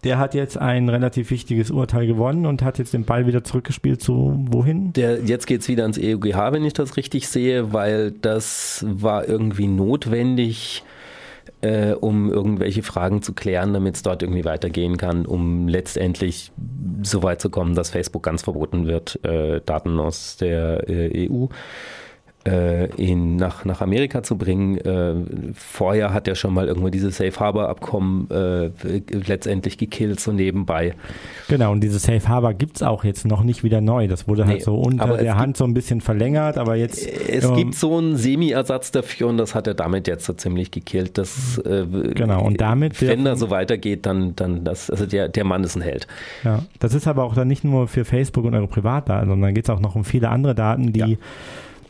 [0.03, 4.01] Der hat jetzt ein relativ wichtiges Urteil gewonnen und hat jetzt den Ball wieder zurückgespielt
[4.01, 4.93] zu wohin?
[4.93, 9.27] Der, jetzt geht es wieder ans EUGH, wenn ich das richtig sehe, weil das war
[9.27, 10.83] irgendwie notwendig,
[11.61, 16.51] äh, um irgendwelche Fragen zu klären, damit es dort irgendwie weitergehen kann, um letztendlich
[17.03, 21.47] so weit zu kommen, dass Facebook ganz verboten wird, äh, Daten aus der äh, EU
[22.47, 24.77] äh, ihn nach, nach Amerika zu bringen.
[24.77, 25.15] Äh,
[25.55, 28.69] vorher hat er schon mal irgendwo dieses Safe Harbor Abkommen äh,
[29.11, 30.93] letztendlich gekillt, so nebenbei.
[31.47, 34.07] Genau, und dieses Safe Harbor gibt es auch jetzt noch nicht wieder neu.
[34.07, 37.05] Das wurde halt nee, so unter der Hand so ein bisschen verlängert, aber jetzt.
[37.05, 40.69] Es ähm, gibt so einen Semi-Ersatz dafür und das hat er damit jetzt so ziemlich
[40.69, 41.17] gekillt.
[41.17, 43.01] Das, äh, genau, und damit.
[43.01, 46.07] Wenn er so weitergeht, dann, dann das, also der, der Mann ist ein Held.
[46.43, 49.65] Ja, das ist aber auch dann nicht nur für Facebook und eure Privatdaten, sondern geht
[49.65, 50.99] es auch noch um viele andere Daten, die.
[50.99, 51.17] Ja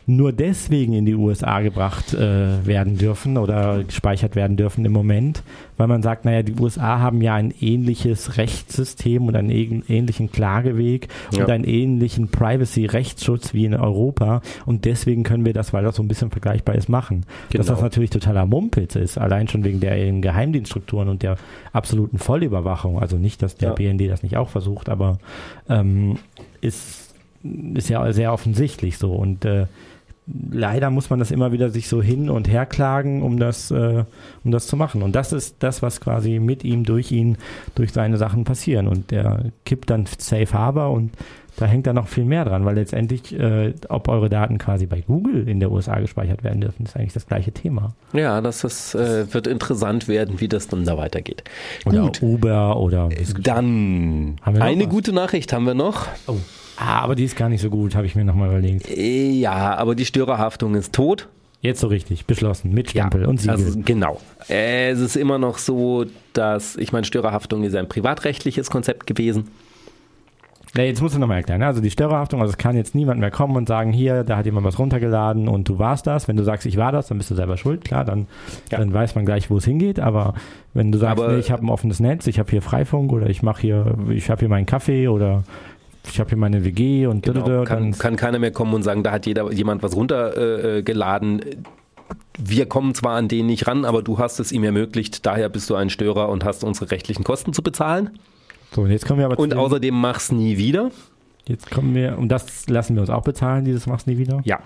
[0.08, 5.42] nur deswegen in die USA gebracht äh, werden dürfen oder gespeichert werden dürfen im Moment,
[5.76, 11.08] weil man sagt, naja, die USA haben ja ein ähnliches Rechtssystem und einen ähnlichen Klageweg
[11.32, 11.42] ja.
[11.42, 16.04] und einen ähnlichen Privacy-Rechtsschutz wie in Europa und deswegen können wir das, weil das so
[16.04, 17.26] ein bisschen vergleichbar ist, machen.
[17.50, 17.58] Genau.
[17.58, 21.36] Dass das natürlich totaler Mumpitz ist, allein schon wegen der Geheimdienststrukturen und der
[21.72, 23.00] absoluten Vollüberwachung.
[23.00, 23.74] Also nicht, dass der ja.
[23.74, 25.18] BND das nicht auch versucht, aber
[25.68, 26.18] ähm,
[26.60, 27.12] ist,
[27.74, 29.66] ist ja sehr offensichtlich so und äh,
[30.26, 34.04] leider muss man das immer wieder sich so hin und her klagen, um das, äh,
[34.44, 35.02] um das zu machen.
[35.02, 37.38] Und das ist das, was quasi mit ihm, durch ihn,
[37.74, 38.88] durch seine Sachen passieren.
[38.88, 41.12] Und der kippt dann Safe Harbor und
[41.56, 45.00] da hängt da noch viel mehr dran, weil letztendlich, äh, ob eure Daten quasi bei
[45.00, 47.94] Google in der USA gespeichert werden dürfen, ist eigentlich das gleiche Thema.
[48.12, 51.44] Ja, das ist, äh, wird interessant werden, wie das dann da weitergeht.
[51.86, 52.22] Oder Gut.
[52.22, 53.08] Uber oder.
[53.40, 54.88] Dann eine was?
[54.90, 56.08] gute Nachricht haben wir noch.
[56.26, 56.36] Oh.
[56.76, 58.88] Ah, aber die ist gar nicht so gut, habe ich mir nochmal überlegt.
[58.88, 61.28] Äh, ja, aber die Störerhaftung ist tot.
[61.62, 63.56] Jetzt so richtig, beschlossen, mit Stempel ja, und Siegel.
[63.56, 64.20] Also genau.
[64.46, 69.48] Es ist immer noch so, dass, ich meine, Störerhaftung ist ein privatrechtliches Konzept gewesen.
[70.76, 71.62] Ja, jetzt musst du nochmal erklären.
[71.62, 74.44] Also die Störerhaftung, also es kann jetzt niemand mehr kommen und sagen, hier, da hat
[74.44, 76.28] jemand was runtergeladen und du warst das.
[76.28, 78.26] Wenn du sagst, ich war das, dann bist du selber schuld, klar, dann,
[78.70, 78.78] ja.
[78.78, 79.98] dann weiß man gleich, wo es hingeht.
[79.98, 80.34] Aber
[80.74, 83.42] wenn du sagst, nee, ich habe ein offenes Netz, ich habe hier Freifunk oder ich
[83.42, 85.44] mache hier, ich habe hier meinen Kaffee oder
[86.10, 87.64] ich habe hier meine WG und genau.
[87.64, 91.42] kann, kann keiner mehr kommen und sagen, da hat jeder jemand was runtergeladen.
[91.42, 91.56] Äh,
[92.38, 95.70] wir kommen zwar an den nicht ran, aber du hast es ihm ermöglicht, daher bist
[95.70, 98.18] du ein Störer und hast unsere rechtlichen Kosten zu bezahlen.
[98.72, 100.90] So, und jetzt kommen wir aber Und außerdem mach's nie wieder.
[101.46, 104.40] Jetzt kommen wir, und das lassen wir uns auch bezahlen, dieses mach's nie wieder?
[104.44, 104.60] Ja.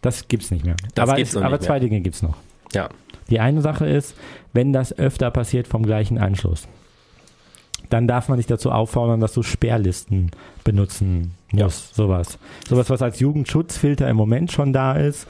[0.00, 0.76] Das gibt's nicht mehr.
[0.94, 1.80] Das aber gibt's es, aber zwei mehr.
[1.80, 2.36] Dinge gibt's noch.
[2.72, 2.88] Ja.
[3.28, 4.16] Die eine Sache ist,
[4.52, 6.66] wenn das öfter passiert vom gleichen Anschluss
[7.90, 10.30] dann darf man dich dazu auffordern, dass du Sperrlisten
[10.64, 11.60] benutzen musst.
[11.60, 11.68] Ja.
[11.68, 12.38] Sowas.
[12.66, 15.26] Sowas, was als Jugendschutzfilter im Moment schon da ist.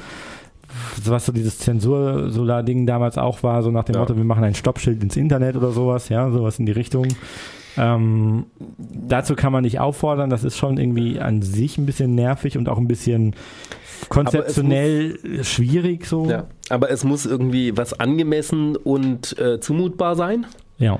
[1.05, 4.01] Was so dieses Zensur-Solar-Ding damals auch war, so nach dem ja.
[4.01, 7.09] Motto, wir machen ein Stoppschild ins Internet oder sowas, ja, sowas in die Richtung.
[7.77, 8.47] Ähm,
[8.79, 12.69] dazu kann man dich auffordern, das ist schon irgendwie an sich ein bisschen nervig und
[12.69, 13.35] auch ein bisschen
[14.09, 16.29] konzeptionell muss, schwierig so.
[16.29, 20.47] Ja, aber es muss irgendwie was angemessen und äh, zumutbar sein.
[20.79, 20.99] Ja.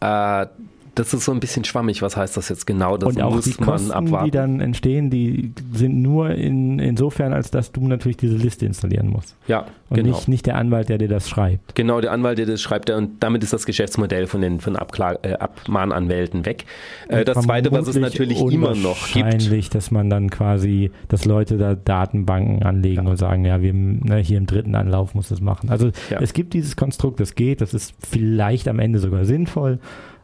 [0.00, 0.46] Äh,
[0.94, 2.98] das ist so ein bisschen schwammig, was heißt das jetzt genau?
[2.98, 4.24] Das und auch muss die Kosten, man abwarten.
[4.26, 9.08] die dann entstehen, die sind nur in, insofern, als dass du natürlich diese Liste installieren
[9.08, 9.34] musst.
[9.46, 10.08] Ja, und genau.
[10.08, 11.74] nicht, nicht der Anwalt, der dir das schreibt.
[11.74, 14.76] Genau, der Anwalt, der das schreibt, der, und damit ist das Geschäftsmodell von den von
[14.76, 16.66] Abkla äh, Abmahnanwälten weg.
[17.08, 19.24] Äh, das Zweite, was es natürlich immer noch gibt.
[19.24, 23.10] Wahrscheinlich, dass man dann quasi, dass Leute da Datenbanken anlegen ja.
[23.10, 25.70] und sagen, ja, wir ne, hier im dritten Anlauf muss das machen.
[25.70, 26.20] Also ja.
[26.20, 29.78] es gibt dieses Konstrukt, das geht, das ist vielleicht am Ende sogar sinnvoll.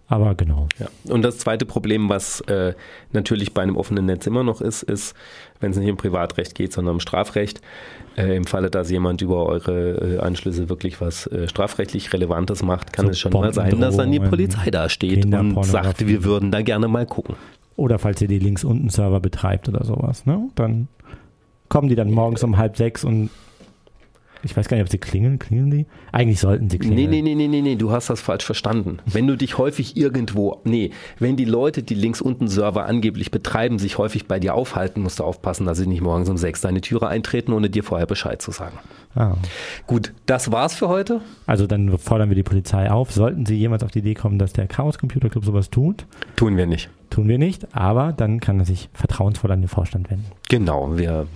[0.08, 0.66] Aber genau.
[0.78, 0.88] Ja.
[1.12, 2.72] Und das zweite Problem, was äh,
[3.12, 5.14] natürlich bei einem offenen Netz immer noch ist, ist,
[5.60, 7.60] wenn es nicht um Privatrecht geht, sondern um Strafrecht,
[8.16, 12.94] äh, im Falle, dass jemand über eure äh, Anschlüsse wirklich was äh, strafrechtlich Relevantes macht,
[12.94, 16.24] kann so es schon mal sein, dass dann die Polizei da steht und sagt, wir
[16.24, 17.36] würden da gerne mal gucken.
[17.76, 20.48] Oder falls ihr die links unten Server betreibt oder sowas, ne?
[20.54, 20.88] Dann
[21.68, 23.30] kommen die dann morgens um halb sechs und
[24.42, 25.38] ich weiß gar nicht, ob sie klingeln.
[25.38, 25.86] Klingeln die?
[26.12, 27.10] Eigentlich sollten sie klingeln.
[27.10, 28.98] Nee, nee, nee, nee, nee, du hast das falsch verstanden.
[29.06, 33.78] Wenn du dich häufig irgendwo, nee, wenn die Leute, die links unten Server angeblich betreiben,
[33.78, 36.80] sich häufig bei dir aufhalten, musst du aufpassen, dass sie nicht morgens um sechs deine
[36.80, 38.78] Türe eintreten, ohne dir vorher Bescheid zu sagen.
[39.14, 39.34] Ah.
[39.86, 41.20] Gut, das war's für heute.
[41.46, 43.12] Also dann fordern wir die Polizei auf.
[43.12, 46.06] Sollten sie jemals auf die Idee kommen, dass der Chaos Computer Club sowas tut?
[46.36, 46.88] Tun wir nicht.
[47.10, 50.26] Tun wir nicht, aber dann kann er sich vertrauensvoll an den Vorstand wenden.
[50.48, 51.26] Genau, wir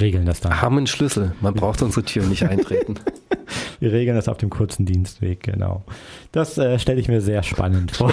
[0.00, 0.60] regeln das dann.
[0.60, 1.32] Haben einen Schlüssel.
[1.40, 2.94] Man braucht unsere Tür nicht eintreten.
[3.80, 5.84] Wir regeln das auf dem kurzen Dienstweg, genau.
[6.32, 8.12] Das äh, stelle ich mir sehr spannend vor.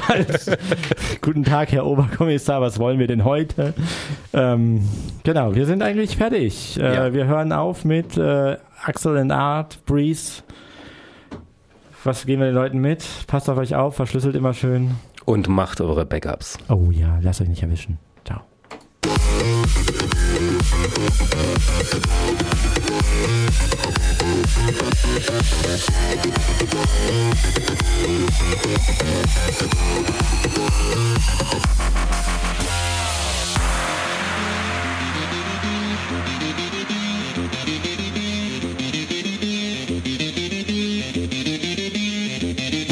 [1.21, 3.73] Guten Tag, Herr Oberkommissar, was wollen wir denn heute?
[4.33, 4.87] Ähm,
[5.23, 6.77] genau, wir sind eigentlich fertig.
[6.79, 7.13] Äh, ja.
[7.13, 10.43] Wir hören auf mit äh, Axel and Art, Breeze.
[12.03, 13.05] Was geben wir den Leuten mit?
[13.27, 14.95] Passt auf euch auf, verschlüsselt immer schön.
[15.25, 16.57] Und macht eure Backups.
[16.67, 17.99] Oh ja, lasst euch nicht erwischen.
[18.25, 18.41] Ciao.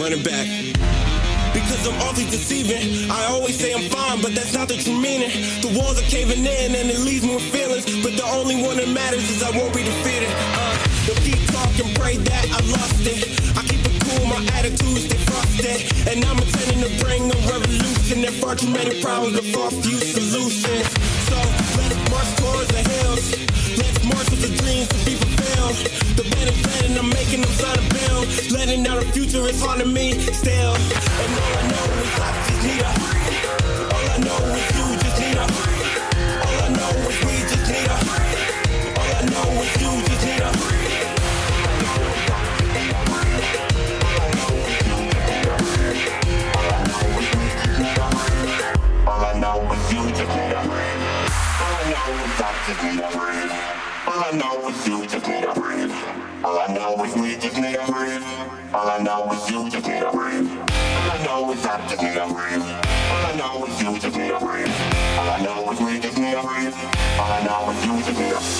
[0.10, 0.69] Running back.
[1.80, 3.10] Cause I'm awfully deceiving.
[3.10, 5.32] I always say I'm fine, but that's not the true meaning.
[5.64, 7.88] The walls are caving in and it leaves me with feelings.
[8.04, 10.28] But the only one that matters is I won't be defeated.
[10.28, 10.76] Uh,
[11.08, 13.32] don't keep talking, pray that I lost it.
[13.56, 15.80] I keep it cool, my attitude stay frosted.
[16.12, 18.28] And I'm intending to bring a revolution.
[18.28, 20.84] There far too many problems, but far few solutions.
[21.32, 21.40] So
[21.80, 23.24] let it march towards the hills.
[23.80, 25.29] Let's hopes and dreams to be
[27.00, 28.26] I'm making them sign a bill.
[28.52, 30.76] Letting out a future is hard to me still.
[30.76, 32.92] And all I know is I just need a.
[33.96, 35.48] All I know is you just need a.
[36.44, 37.98] All I know is we just need a.
[39.00, 40.52] All I know is you just need a.
[49.08, 50.62] All I know is you just need a.
[51.60, 52.36] All I know is
[52.68, 53.54] just need breathe.
[54.08, 56.19] All I know is you just need a breathe.
[56.50, 58.24] All I know is we just need a breathe.
[58.74, 60.50] All I know is you just need a breathe.
[60.50, 62.64] All I know is I just need a breathe.
[63.14, 64.74] All I know is you just need a breathe.
[65.20, 66.74] All I know is we just need a breathe.
[67.20, 68.60] All I know is you just need a breathe.